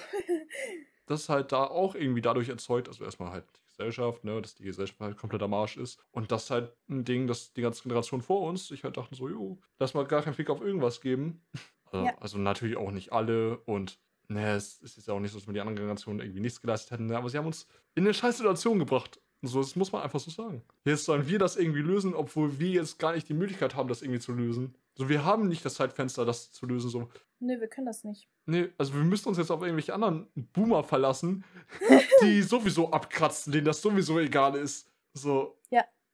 das 1.07 1.21
ist 1.21 1.29
halt 1.29 1.51
da 1.51 1.63
auch 1.65 1.95
irgendwie 1.95 2.21
dadurch 2.21 2.49
erzeugt, 2.49 2.87
also 2.89 3.03
erstmal 3.03 3.31
halt 3.31 3.45
die 3.55 3.65
Gesellschaft, 3.67 4.23
ne, 4.23 4.41
dass 4.41 4.55
die 4.55 4.63
Gesellschaft 4.63 4.99
halt 4.99 5.17
komplett 5.17 5.41
am 5.41 5.53
Arsch 5.53 5.77
ist. 5.77 5.99
Und 6.11 6.31
das 6.31 6.45
ist 6.45 6.49
halt 6.51 6.75
ein 6.89 7.05
Ding, 7.05 7.27
dass 7.27 7.53
die 7.53 7.61
ganze 7.61 7.83
Generation 7.83 8.21
vor 8.21 8.41
uns 8.41 8.67
sich 8.67 8.83
halt 8.83 8.97
dachten 8.97 9.15
so, 9.15 9.29
jo, 9.29 9.59
lass 9.79 9.93
mal 9.93 10.05
gar 10.05 10.21
keinen 10.21 10.33
Fick 10.33 10.49
auf 10.49 10.61
irgendwas 10.61 11.01
geben. 11.01 11.45
Also, 11.89 12.05
Ja. 12.05 12.17
also 12.19 12.37
natürlich 12.37 12.75
auch 12.75 12.91
nicht 12.91 13.13
alle 13.13 13.59
und 13.59 13.97
ne, 14.27 14.51
es 14.55 14.79
ist 14.81 14.97
jetzt 14.97 15.07
ja 15.07 15.13
auch 15.13 15.19
nicht 15.19 15.31
so, 15.31 15.37
dass 15.39 15.47
wir 15.47 15.53
die 15.53 15.59
anderen 15.61 15.75
Generationen 15.77 16.19
irgendwie 16.19 16.39
nichts 16.41 16.61
geleistet 16.61 16.91
hätten, 16.91 17.05
ne, 17.07 17.17
aber 17.17 17.29
sie 17.29 17.37
haben 17.37 17.45
uns 17.47 17.67
in 17.95 18.03
eine 18.03 18.13
scheiß 18.13 18.37
Situation 18.37 18.79
gebracht. 18.79 19.19
So, 19.43 19.61
das 19.61 19.75
muss 19.75 19.91
man 19.91 20.01
einfach 20.01 20.19
so 20.19 20.31
sagen. 20.31 20.63
Jetzt 20.83 21.05
sollen 21.05 21.27
wir 21.27 21.37
das 21.37 21.57
irgendwie 21.57 21.81
lösen, 21.81 22.15
obwohl 22.15 22.57
wir 22.59 22.69
jetzt 22.71 22.97
gar 22.97 23.13
nicht 23.13 23.29
die 23.29 23.35
Möglichkeit 23.35 23.75
haben, 23.75 23.87
das 23.87 24.01
irgendwie 24.01 24.19
zu 24.19 24.33
lösen. 24.33 24.73
So, 24.95 25.09
wir 25.09 25.23
haben 25.23 25.47
nicht 25.47 25.63
das 25.63 25.75
Zeitfenster, 25.75 26.25
das 26.25 26.51
zu 26.51 26.65
lösen. 26.65 26.89
So, 26.89 27.07
Nee, 27.39 27.59
wir 27.59 27.67
können 27.67 27.85
das 27.85 28.03
nicht. 28.03 28.27
Nee, 28.47 28.69
also 28.79 28.95
wir 28.95 29.03
müssen 29.03 29.29
uns 29.29 29.37
jetzt 29.37 29.51
auf 29.51 29.61
irgendwelche 29.61 29.93
anderen 29.93 30.25
Boomer 30.53 30.83
verlassen, 30.83 31.43
die 32.23 32.41
sowieso 32.41 32.89
abkratzen, 32.91 33.53
denen 33.53 33.65
das 33.65 33.79
sowieso 33.79 34.17
egal 34.19 34.55
ist. 34.55 34.89
So, 35.13 35.55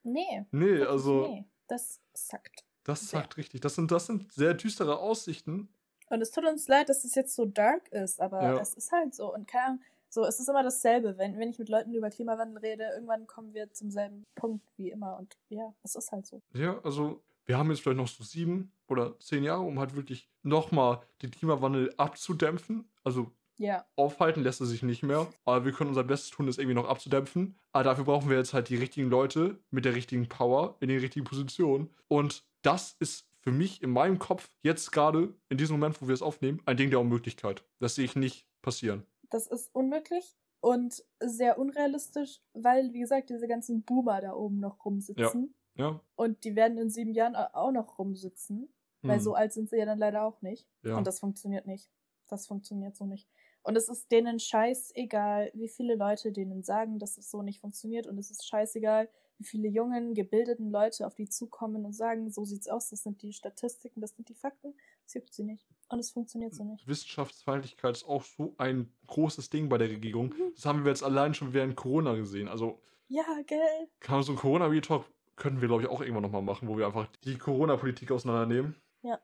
Nee. 0.06 0.44
nee, 0.52 0.66
wirklich 0.66 0.88
also 0.90 1.28
Nee, 1.28 1.44
das 1.66 2.02
sackt. 2.12 2.62
das 2.82 3.08
sagt 3.08 3.38
richtig. 3.38 3.62
Das 3.62 3.74
sind, 3.74 3.90
das 3.90 4.04
sind 4.04 4.30
sehr 4.34 4.52
düstere 4.52 4.98
Aussichten. 4.98 5.70
Und 6.14 6.20
es 6.22 6.30
tut 6.30 6.44
uns 6.46 6.68
leid, 6.68 6.88
dass 6.88 7.04
es 7.04 7.14
jetzt 7.14 7.34
so 7.34 7.44
dark 7.44 7.88
ist, 7.92 8.20
aber 8.20 8.42
Ja. 8.42 8.60
es 8.60 8.74
ist 8.74 8.92
halt 8.92 9.14
so. 9.14 9.34
Und 9.34 9.46
keine 9.48 9.64
Ahnung, 9.66 9.80
so, 10.08 10.24
es 10.24 10.38
ist 10.38 10.48
immer 10.48 10.62
dasselbe. 10.62 11.18
Wenn, 11.18 11.38
wenn 11.38 11.50
ich 11.50 11.58
mit 11.58 11.68
Leuten 11.68 11.92
über 11.92 12.08
Klimawandel 12.08 12.58
rede, 12.58 12.84
irgendwann 12.94 13.26
kommen 13.26 13.52
wir 13.52 13.72
zum 13.72 13.90
selben 13.90 14.24
Punkt 14.36 14.64
wie 14.76 14.90
immer. 14.90 15.16
Und 15.18 15.36
ja, 15.48 15.74
es 15.82 15.96
ist 15.96 16.12
halt 16.12 16.24
so. 16.26 16.40
Ja, 16.52 16.78
also 16.84 17.20
wir 17.46 17.58
haben 17.58 17.68
jetzt 17.70 17.80
vielleicht 17.82 17.96
noch 17.98 18.06
so 18.08 18.22
sieben 18.24 18.72
oder 18.88 19.18
zehn 19.18 19.42
Jahre, 19.42 19.62
um 19.62 19.78
halt 19.80 19.96
wirklich 19.96 20.28
nochmal 20.42 21.00
den 21.20 21.30
Klimawandel 21.32 21.92
abzudämpfen. 21.96 22.88
Also 23.02 23.32
Ja. 23.58 23.84
aufhalten 23.96 24.42
lässt 24.42 24.60
er 24.60 24.66
sich 24.66 24.82
nicht 24.82 25.02
mehr, 25.02 25.26
aber 25.44 25.64
wir 25.64 25.72
können 25.72 25.90
unser 25.90 26.04
Bestes 26.04 26.30
tun, 26.30 26.46
das 26.46 26.58
irgendwie 26.58 26.74
noch 26.74 26.88
abzudämpfen. 26.88 27.56
Aber 27.72 27.84
dafür 27.84 28.04
brauchen 28.04 28.30
wir 28.30 28.36
jetzt 28.38 28.54
halt 28.54 28.68
die 28.68 28.76
richtigen 28.76 29.10
Leute 29.10 29.58
mit 29.70 29.84
der 29.84 29.94
richtigen 29.96 30.28
Power 30.28 30.76
in 30.80 30.88
den 30.88 31.00
richtigen 31.00 31.24
Positionen. 31.24 31.90
Und 32.08 32.44
das 32.62 32.96
ist 33.00 33.26
für 33.44 33.52
mich 33.52 33.82
in 33.82 33.90
meinem 33.90 34.18
Kopf 34.18 34.48
jetzt 34.62 34.90
gerade, 34.90 35.34
in 35.50 35.58
diesem 35.58 35.78
Moment, 35.78 36.00
wo 36.00 36.08
wir 36.08 36.14
es 36.14 36.22
aufnehmen, 36.22 36.62
ein 36.64 36.76
Ding 36.78 36.90
der 36.90 36.98
Unmöglichkeit. 37.00 37.62
Das 37.78 37.94
sehe 37.94 38.06
ich 38.06 38.16
nicht 38.16 38.48
passieren. 38.62 39.06
Das 39.30 39.46
ist 39.46 39.74
unmöglich 39.74 40.34
und 40.60 41.04
sehr 41.20 41.58
unrealistisch, 41.58 42.40
weil, 42.54 42.92
wie 42.94 43.00
gesagt, 43.00 43.28
diese 43.28 43.46
ganzen 43.46 43.82
Boomer 43.82 44.22
da 44.22 44.32
oben 44.32 44.60
noch 44.60 44.84
rumsitzen. 44.86 45.54
Ja. 45.76 46.00
Und 46.16 46.44
die 46.44 46.56
werden 46.56 46.78
in 46.78 46.88
sieben 46.88 47.12
Jahren 47.12 47.36
au- 47.36 47.50
auch 47.52 47.70
noch 47.72 47.98
rumsitzen, 47.98 48.72
weil 49.02 49.16
Hm. 49.18 49.22
so 49.22 49.34
alt 49.34 49.52
sind 49.52 49.68
sie 49.68 49.76
ja 49.76 49.84
dann 49.84 49.98
leider 49.98 50.24
auch 50.24 50.40
nicht. 50.40 50.66
Ja. 50.82 50.96
Und 50.96 51.06
das 51.06 51.20
funktioniert 51.20 51.66
nicht. 51.66 51.90
Das 52.28 52.46
funktioniert 52.46 52.96
so 52.96 53.04
nicht. 53.04 53.28
Und 53.62 53.76
es 53.76 53.88
ist 53.90 54.10
denen 54.10 54.38
scheißegal, 54.40 55.50
wie 55.54 55.68
viele 55.68 55.96
Leute 55.96 56.32
denen 56.32 56.62
sagen, 56.62 56.98
dass 56.98 57.18
es 57.18 57.30
so 57.30 57.42
nicht 57.42 57.60
funktioniert. 57.60 58.06
Und 58.06 58.16
es 58.18 58.30
ist 58.30 58.46
scheißegal, 58.46 59.08
wie 59.38 59.44
viele 59.44 59.68
jungen, 59.68 60.14
gebildeten 60.14 60.70
Leute 60.70 61.06
auf 61.06 61.14
die 61.14 61.28
zukommen 61.28 61.84
und 61.84 61.92
sagen, 61.92 62.30
so 62.30 62.44
sieht's 62.44 62.68
aus, 62.68 62.90
das 62.90 63.02
sind 63.02 63.22
die 63.22 63.32
Statistiken, 63.32 64.00
das 64.00 64.14
sind 64.14 64.28
die 64.28 64.34
Fakten. 64.34 64.74
Das 65.04 65.14
juckt 65.14 65.34
sie 65.34 65.44
nicht. 65.44 65.66
Und 65.88 65.98
es 65.98 66.10
funktioniert 66.10 66.54
so 66.54 66.64
nicht. 66.64 66.86
Wissenschaftsfeindlichkeit 66.86 67.96
ist 67.96 68.04
auch 68.04 68.22
so 68.22 68.54
ein 68.58 68.92
großes 69.06 69.50
Ding 69.50 69.68
bei 69.68 69.78
der 69.78 69.90
Regierung. 69.90 70.28
Mhm. 70.28 70.52
Das 70.54 70.64
haben 70.64 70.84
wir 70.84 70.90
jetzt 70.90 71.02
allein 71.02 71.34
schon 71.34 71.52
während 71.52 71.76
Corona 71.76 72.14
gesehen. 72.14 72.48
Also, 72.48 72.80
Ja, 73.08 73.24
gell? 73.46 73.88
kann 74.00 74.22
so 74.22 74.32
einen 74.32 74.38
Corona-Talk 74.38 75.04
könnten 75.36 75.60
wir, 75.60 75.68
glaube 75.68 75.82
ich, 75.82 75.88
auch 75.88 76.00
irgendwann 76.00 76.22
nochmal 76.22 76.42
machen, 76.42 76.68
wo 76.68 76.78
wir 76.78 76.86
einfach 76.86 77.06
die 77.24 77.36
Corona-Politik 77.38 78.10
auseinandernehmen. 78.12 78.76
Ja. 79.02 79.20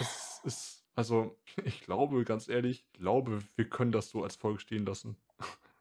Es 0.00 0.40
ist, 0.44 0.84
also, 0.94 1.36
ich 1.64 1.80
glaube, 1.82 2.24
ganz 2.24 2.48
ehrlich, 2.48 2.84
ich 2.92 2.92
glaube, 2.98 3.40
wir 3.56 3.68
können 3.68 3.92
das 3.92 4.08
so 4.08 4.22
als 4.22 4.36
Folge 4.36 4.60
stehen 4.60 4.86
lassen. 4.86 5.16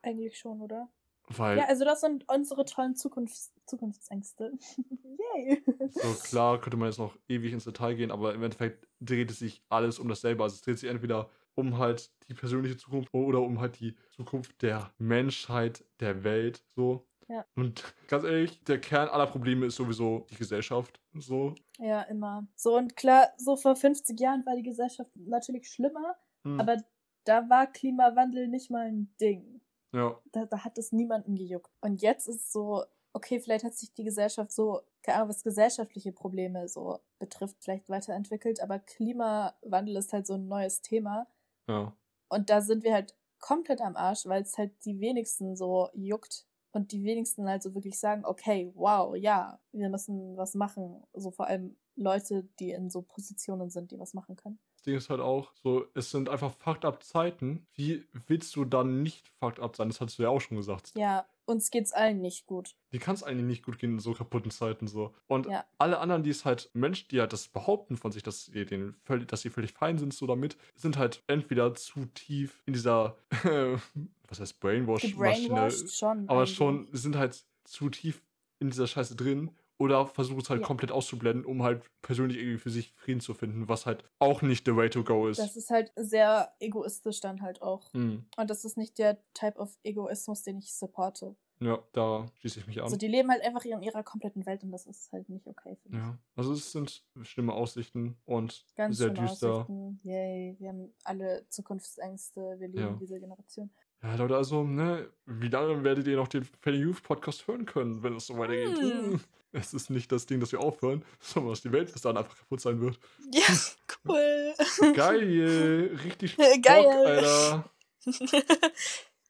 Eigentlich 0.01 0.37
schon, 0.37 0.61
oder? 0.61 0.89
Weil, 1.27 1.57
Ja, 1.57 1.65
also 1.65 1.84
das 1.86 2.01
sind 2.01 2.25
unsere 2.29 2.65
tollen 2.65 2.96
Zukunfts 2.96 3.53
Zukunftsängste. 3.65 4.53
Yay! 5.36 5.62
so 5.89 6.13
klar 6.13 6.60
könnte 6.62 6.77
man 6.77 6.88
jetzt 6.88 7.00
noch 7.00 7.17
ewig 7.27 7.51
ins 7.51 7.65
Detail 7.65 7.96
gehen, 7.96 8.12
aber 8.12 8.34
im 8.34 8.43
Endeffekt 8.43 8.88
dreht 9.01 9.29
es 9.29 9.39
sich 9.39 9.62
alles 9.69 10.00
um 10.00 10.07
dasselbe. 10.07 10.43
Also 10.43 10.55
es 10.55 10.62
dreht 10.62 10.79
sich 10.79 10.89
entweder 10.89 11.29
um 11.55 11.77
halt 11.77 12.12
die 12.29 12.34
persönliche 12.34 12.77
Zukunft 12.77 13.13
oder 13.13 13.41
um 13.41 13.60
halt 13.60 13.79
die 13.79 13.96
Zukunft 14.12 14.62
der 14.62 14.93
Menschheit, 15.00 15.84
der 16.00 16.24
Welt, 16.24 16.63
so. 16.75 17.05
Ja. 17.27 17.46
Und 17.55 17.84
ganz 18.07 18.24
ehrlich, 18.24 18.63
der 18.63 18.79
Kern 18.79 19.10
aller 19.10 19.27
Probleme 19.27 19.65
ist 19.65 19.75
sowieso 19.75 20.25
die 20.31 20.36
Gesellschaft, 20.36 21.01
so. 21.13 21.55
Ja, 21.77 22.03
immer. 22.03 22.48
So, 22.55 22.77
und 22.77 22.96
klar, 22.96 23.27
so 23.38 23.57
vor 23.57 23.75
50 23.75 24.17
Jahren 24.17 24.46
war 24.46 24.55
die 24.55 24.63
Gesellschaft 24.63 25.12
natürlich 25.15 25.67
schlimmer, 25.67 26.15
Hm. 26.46 26.57
aber 26.62 26.77
da 27.25 27.50
war 27.50 27.67
Klimawandel 27.67 28.48
nicht 28.48 28.72
mal 28.72 28.86
ein 28.88 29.13
Ding. 29.19 29.56
Ja, 29.97 30.19
Da, 30.31 30.45
da 30.45 30.63
hat 30.63 30.77
es 30.77 30.91
niemanden 30.91 31.35
gejuckt. 31.35 31.71
Und 31.81 32.01
jetzt 32.01 32.27
ist 32.27 32.51
so, 32.51 32.83
okay, 33.13 33.39
vielleicht 33.39 33.65
hat 33.65 33.73
sich 33.73 33.93
die 33.93 34.03
Gesellschaft 34.03 34.51
so, 34.51 34.81
keine 35.01 35.17
Ahnung, 35.17 35.29
was 35.29 35.43
gesellschaftliche 35.43 36.11
Probleme 36.11 36.67
so 36.67 36.99
betrifft, 37.19 37.57
vielleicht 37.59 37.89
weiterentwickelt, 37.89 38.61
aber 38.61 38.79
Klimawandel 38.79 39.97
ist 39.97 40.13
halt 40.13 40.27
so 40.27 40.35
ein 40.35 40.47
neues 40.47 40.81
Thema. 40.81 41.27
ja. 41.67 41.93
Und 42.29 42.49
da 42.49 42.59
sind 42.59 42.83
wir 42.83 42.93
halt 42.93 43.15
komplett 43.39 43.79
am 43.79 43.95
Arsch, 43.95 44.25
weil 44.25 44.41
es 44.41 44.57
halt 44.57 44.73
die 44.83 44.99
wenigsten 44.99 45.55
so 45.55 45.89
juckt 45.93 46.45
und 46.71 46.91
die 46.91 47.03
wenigsten 47.03 47.47
halt 47.47 47.63
so 47.63 47.73
wirklich 47.73 47.97
sagen, 47.99 48.25
okay, 48.25 48.71
wow, 48.75 49.15
ja, 49.15 49.59
wir 49.71 49.89
müssen 49.89 50.35
was 50.35 50.53
machen. 50.53 51.03
So 51.13 51.31
vor 51.31 51.47
allem 51.47 51.77
Leute, 51.97 52.47
die 52.59 52.71
in 52.71 52.89
so 52.89 53.01
Positionen 53.01 53.69
sind, 53.69 53.91
die 53.91 53.99
was 53.99 54.13
machen 54.13 54.35
können. 54.35 54.59
Das 54.75 54.83
Ding 54.83 54.95
ist 54.95 55.09
halt 55.09 55.19
auch 55.19 55.51
so, 55.55 55.85
es 55.95 56.11
sind 56.11 56.29
einfach 56.29 56.53
fucked 56.53 56.85
up 56.85 57.03
Zeiten. 57.03 57.65
Wie 57.73 58.05
willst 58.27 58.55
du 58.55 58.63
dann 58.63 59.01
nicht 59.03 59.27
fucked 59.39 59.59
up 59.59 59.75
sein? 59.75 59.89
Das 59.89 59.99
hast 59.99 60.17
du 60.17 60.23
ja 60.23 60.29
auch 60.29 60.39
schon 60.39 60.57
gesagt. 60.57 60.93
Ja, 60.95 61.25
uns 61.45 61.71
geht's 61.71 61.91
allen 61.93 62.21
nicht 62.21 62.45
gut. 62.45 62.75
Die 62.91 62.99
kann 62.99 63.15
es 63.15 63.23
eigentlich 63.23 63.45
nicht 63.47 63.63
gut 63.65 63.79
gehen 63.79 63.93
in 63.93 63.99
so 63.99 64.13
kaputten 64.13 64.51
Zeiten 64.51 64.87
so. 64.87 65.13
Und 65.27 65.47
Ja. 65.47 65.65
alle 65.79 65.97
anderen, 65.99 66.21
die 66.23 66.29
es 66.29 66.45
halt, 66.45 66.69
Menschen, 66.73 67.07
die 67.09 67.19
halt 67.19 67.33
das 67.33 67.47
behaupten 67.47 67.97
von 67.97 68.11
sich, 68.11 68.21
dass 68.21 68.45
sie, 68.45 68.65
den 68.65 68.95
völlig, 69.03 69.27
dass 69.27 69.41
sie 69.41 69.49
völlig 69.49 69.73
fein 69.73 69.97
sind 69.97 70.13
so 70.13 70.27
damit, 70.27 70.55
sind 70.75 70.97
halt 70.97 71.23
entweder 71.27 71.73
zu 71.73 72.05
tief 72.13 72.61
in 72.65 72.73
dieser, 72.73 73.17
was 74.27 74.39
heißt 74.39 74.59
Brainwash-Maschine, 74.59 75.47
Gebrainwashed 75.47 75.97
schon. 75.97 76.29
aber 76.29 76.41
eigentlich. 76.41 76.55
schon 76.55 76.87
sind 76.91 77.15
halt 77.15 77.43
zu 77.63 77.89
tief 77.89 78.21
in 78.59 78.69
dieser 78.69 78.87
Scheiße 78.87 79.15
drin 79.15 79.51
oder 79.79 80.07
versuchen 80.07 80.39
es 80.41 80.50
halt 80.50 80.62
Ja. 80.62 80.67
komplett 80.67 80.91
auszublenden, 80.91 81.46
um 81.46 81.62
halt 81.63 81.84
persönlich 82.01 82.38
irgendwie 82.38 82.57
für 82.57 82.69
sich 82.72 82.93
Frieden 82.96 83.22
zu 83.22 83.34
finden, 83.34 83.67
was 83.69 83.86
halt 83.86 84.03
auch 84.19 84.41
nicht 84.41 84.65
the 84.65 84.75
way 84.75 84.89
to 84.89 85.03
go 85.03 85.27
ist. 85.27 85.38
Das 85.39 85.55
ist 85.55 85.69
halt 85.69 85.91
sehr 85.96 86.51
egoistisch 86.60 87.19
dann 87.19 87.41
halt 87.41 87.62
auch. 87.62 87.93
Hm. 87.93 88.25
Und 88.38 88.50
das 88.50 88.65
ist 88.65 88.77
nicht 88.77 88.98
der 88.98 89.17
Type 89.34 89.57
of 89.60 89.77
Egoismus, 89.84 90.43
den 90.43 90.57
ich 90.57 90.74
supporte. 90.74 91.36
Ja, 91.60 91.79
da 91.91 92.27
schließe 92.39 92.60
ich 92.60 92.67
mich 92.67 92.77
an. 92.77 92.84
Also 92.84 92.98
die 92.98 93.07
leben 93.07 93.31
halt 93.31 93.41
einfach 93.43 93.65
in 93.65 93.81
ihrer 93.81 94.03
kompletten 94.03 94.46
Welt 94.46 94.62
und 94.63 94.72
das 94.72 94.86
ist 94.86 95.12
halt 95.12 95.27
nicht 95.27 95.48
okay 95.48 95.75
für 95.81 95.89
mich. 95.89 95.98
ja, 96.00 96.15
also 96.36 96.53
es 96.53 96.72
sind 96.72 97.03
schlimme 97.24 97.51
Aussichten 97.53 98.15
und 98.25 98.63
Ganz 98.75 98.98
sehr 98.98 99.10
düster. 99.10 99.53
Aussichten. 99.53 100.00
Yay, 100.03 100.55
wir 100.60 100.69
haben 100.69 100.93
alle 101.03 101.48
Zukunftsängste, 101.50 102.60
wir 102.60 102.67
lieben 102.67 102.79
Ja. 102.81 102.98
diese 103.00 103.19
Generation. 103.19 103.69
Ja, 104.03 104.13
Leute, 104.15 104.36
also, 104.36 104.63
ne, 104.63 105.10
wie 105.25 105.48
lange 105.48 105.84
werdet 105.84 106.05
ihr 106.05 106.17
noch 106.17 106.27
den 106.27 106.43
Fanny 106.43 106.77
Youth 106.77 107.01
Podcast 107.01 107.47
hören 107.47 107.65
können, 107.65 108.04
wenn 108.04 108.15
es 108.17 108.28
so 108.28 108.38
weitergeht? 108.38 108.78
Hm. 108.78 109.19
Es 109.51 109.73
ist 109.73 109.89
nicht 109.89 110.12
das 110.12 110.25
Ding, 110.25 110.39
dass 110.39 110.51
wir 110.51 110.60
aufhören, 110.60 111.03
sondern 111.19 111.51
dass 111.51 111.62
die 111.62 111.71
Welt 111.71 111.91
bis 111.91 112.01
dann 112.01 112.17
einfach 112.17 112.38
kaputt 112.38 112.62
sein 112.62 112.79
wird. 112.79 112.99
Ja, 113.31 113.45
cool. 114.05 114.53
Geil, 114.93 115.97
richtig 116.03 116.38
Bock, 116.38 116.62
Geil. 116.62 116.86
Alter. 116.86 117.71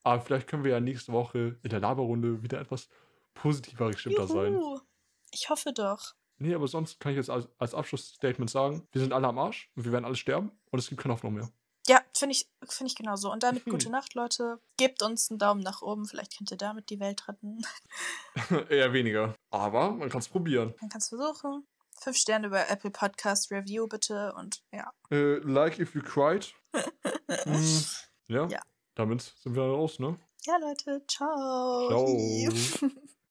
Aber 0.03 0.21
vielleicht 0.21 0.47
können 0.47 0.63
wir 0.63 0.71
ja 0.71 0.79
nächste 0.79 1.11
Woche 1.11 1.57
in 1.63 1.69
der 1.69 1.79
Laberrunde 1.79 2.41
wieder 2.41 2.59
etwas 2.59 2.89
positiver 3.33 3.91
gestimmter 3.91 4.27
sein. 4.27 4.59
Ich 5.31 5.49
hoffe 5.49 5.73
doch. 5.73 6.15
Nee, 6.39 6.53
aber 6.53 6.67
sonst 6.67 6.99
kann 6.99 7.11
ich 7.11 7.17
jetzt 7.17 7.29
als, 7.29 7.47
als 7.57 7.73
Abschlussstatement 7.73 8.49
sagen, 8.49 8.87
wir 8.91 9.01
sind 9.01 9.11
alle 9.11 9.27
am 9.27 9.39
Arsch 9.39 9.71
und 9.75 9.85
wir 9.85 9.91
werden 9.91 10.05
alle 10.05 10.15
sterben 10.15 10.51
und 10.69 10.79
es 10.79 10.87
gibt 10.87 11.01
keine 11.01 11.13
Hoffnung 11.13 11.33
mehr. 11.33 11.49
Ja, 11.87 12.01
finde 12.13 12.33
ich, 12.33 12.47
find 12.67 12.89
ich 12.89 12.95
genauso. 12.95 13.31
Und 13.31 13.43
dann 13.43 13.55
Hm. 13.55 13.63
gute 13.71 13.89
Nacht, 13.89 14.13
Leute. 14.13 14.59
Gebt 14.77 15.01
uns 15.01 15.29
einen 15.29 15.39
Daumen 15.39 15.61
nach 15.61 15.81
oben. 15.81 16.05
Vielleicht 16.05 16.37
könnt 16.37 16.51
ihr 16.51 16.57
damit 16.57 16.89
die 16.89 16.99
Welt 16.99 17.27
retten. 17.27 17.61
Eher 18.69 18.91
weniger. 18.93 19.35
Aber 19.51 19.91
man 19.91 20.09
kann 20.09 20.19
es 20.19 20.27
probieren. 20.27 20.73
Man 20.81 20.89
kann 20.89 20.99
es 20.99 21.09
versuchen. 21.09 21.65
Fünf 22.01 22.17
Sterne 22.17 22.47
über 22.47 22.69
Apple 22.69 22.91
Podcast 22.91 23.49
Review 23.51 23.87
bitte. 23.87 24.33
Und 24.35 24.61
ja. 24.71 24.91
Äh, 25.09 25.37
like 25.39 25.79
if 25.79 25.95
you 25.95 26.01
cried. 26.01 26.53
Hm, 27.29 27.85
ja. 28.27 28.47
Ja. 28.47 28.61
Damit 28.95 29.21
sind 29.43 29.55
wir 29.55 29.63
raus, 29.63 29.99
ne? 29.99 30.17
Ja, 30.45 30.57
Leute. 30.57 31.03
Ciao. 31.07 31.89
Ciao. 31.89 32.89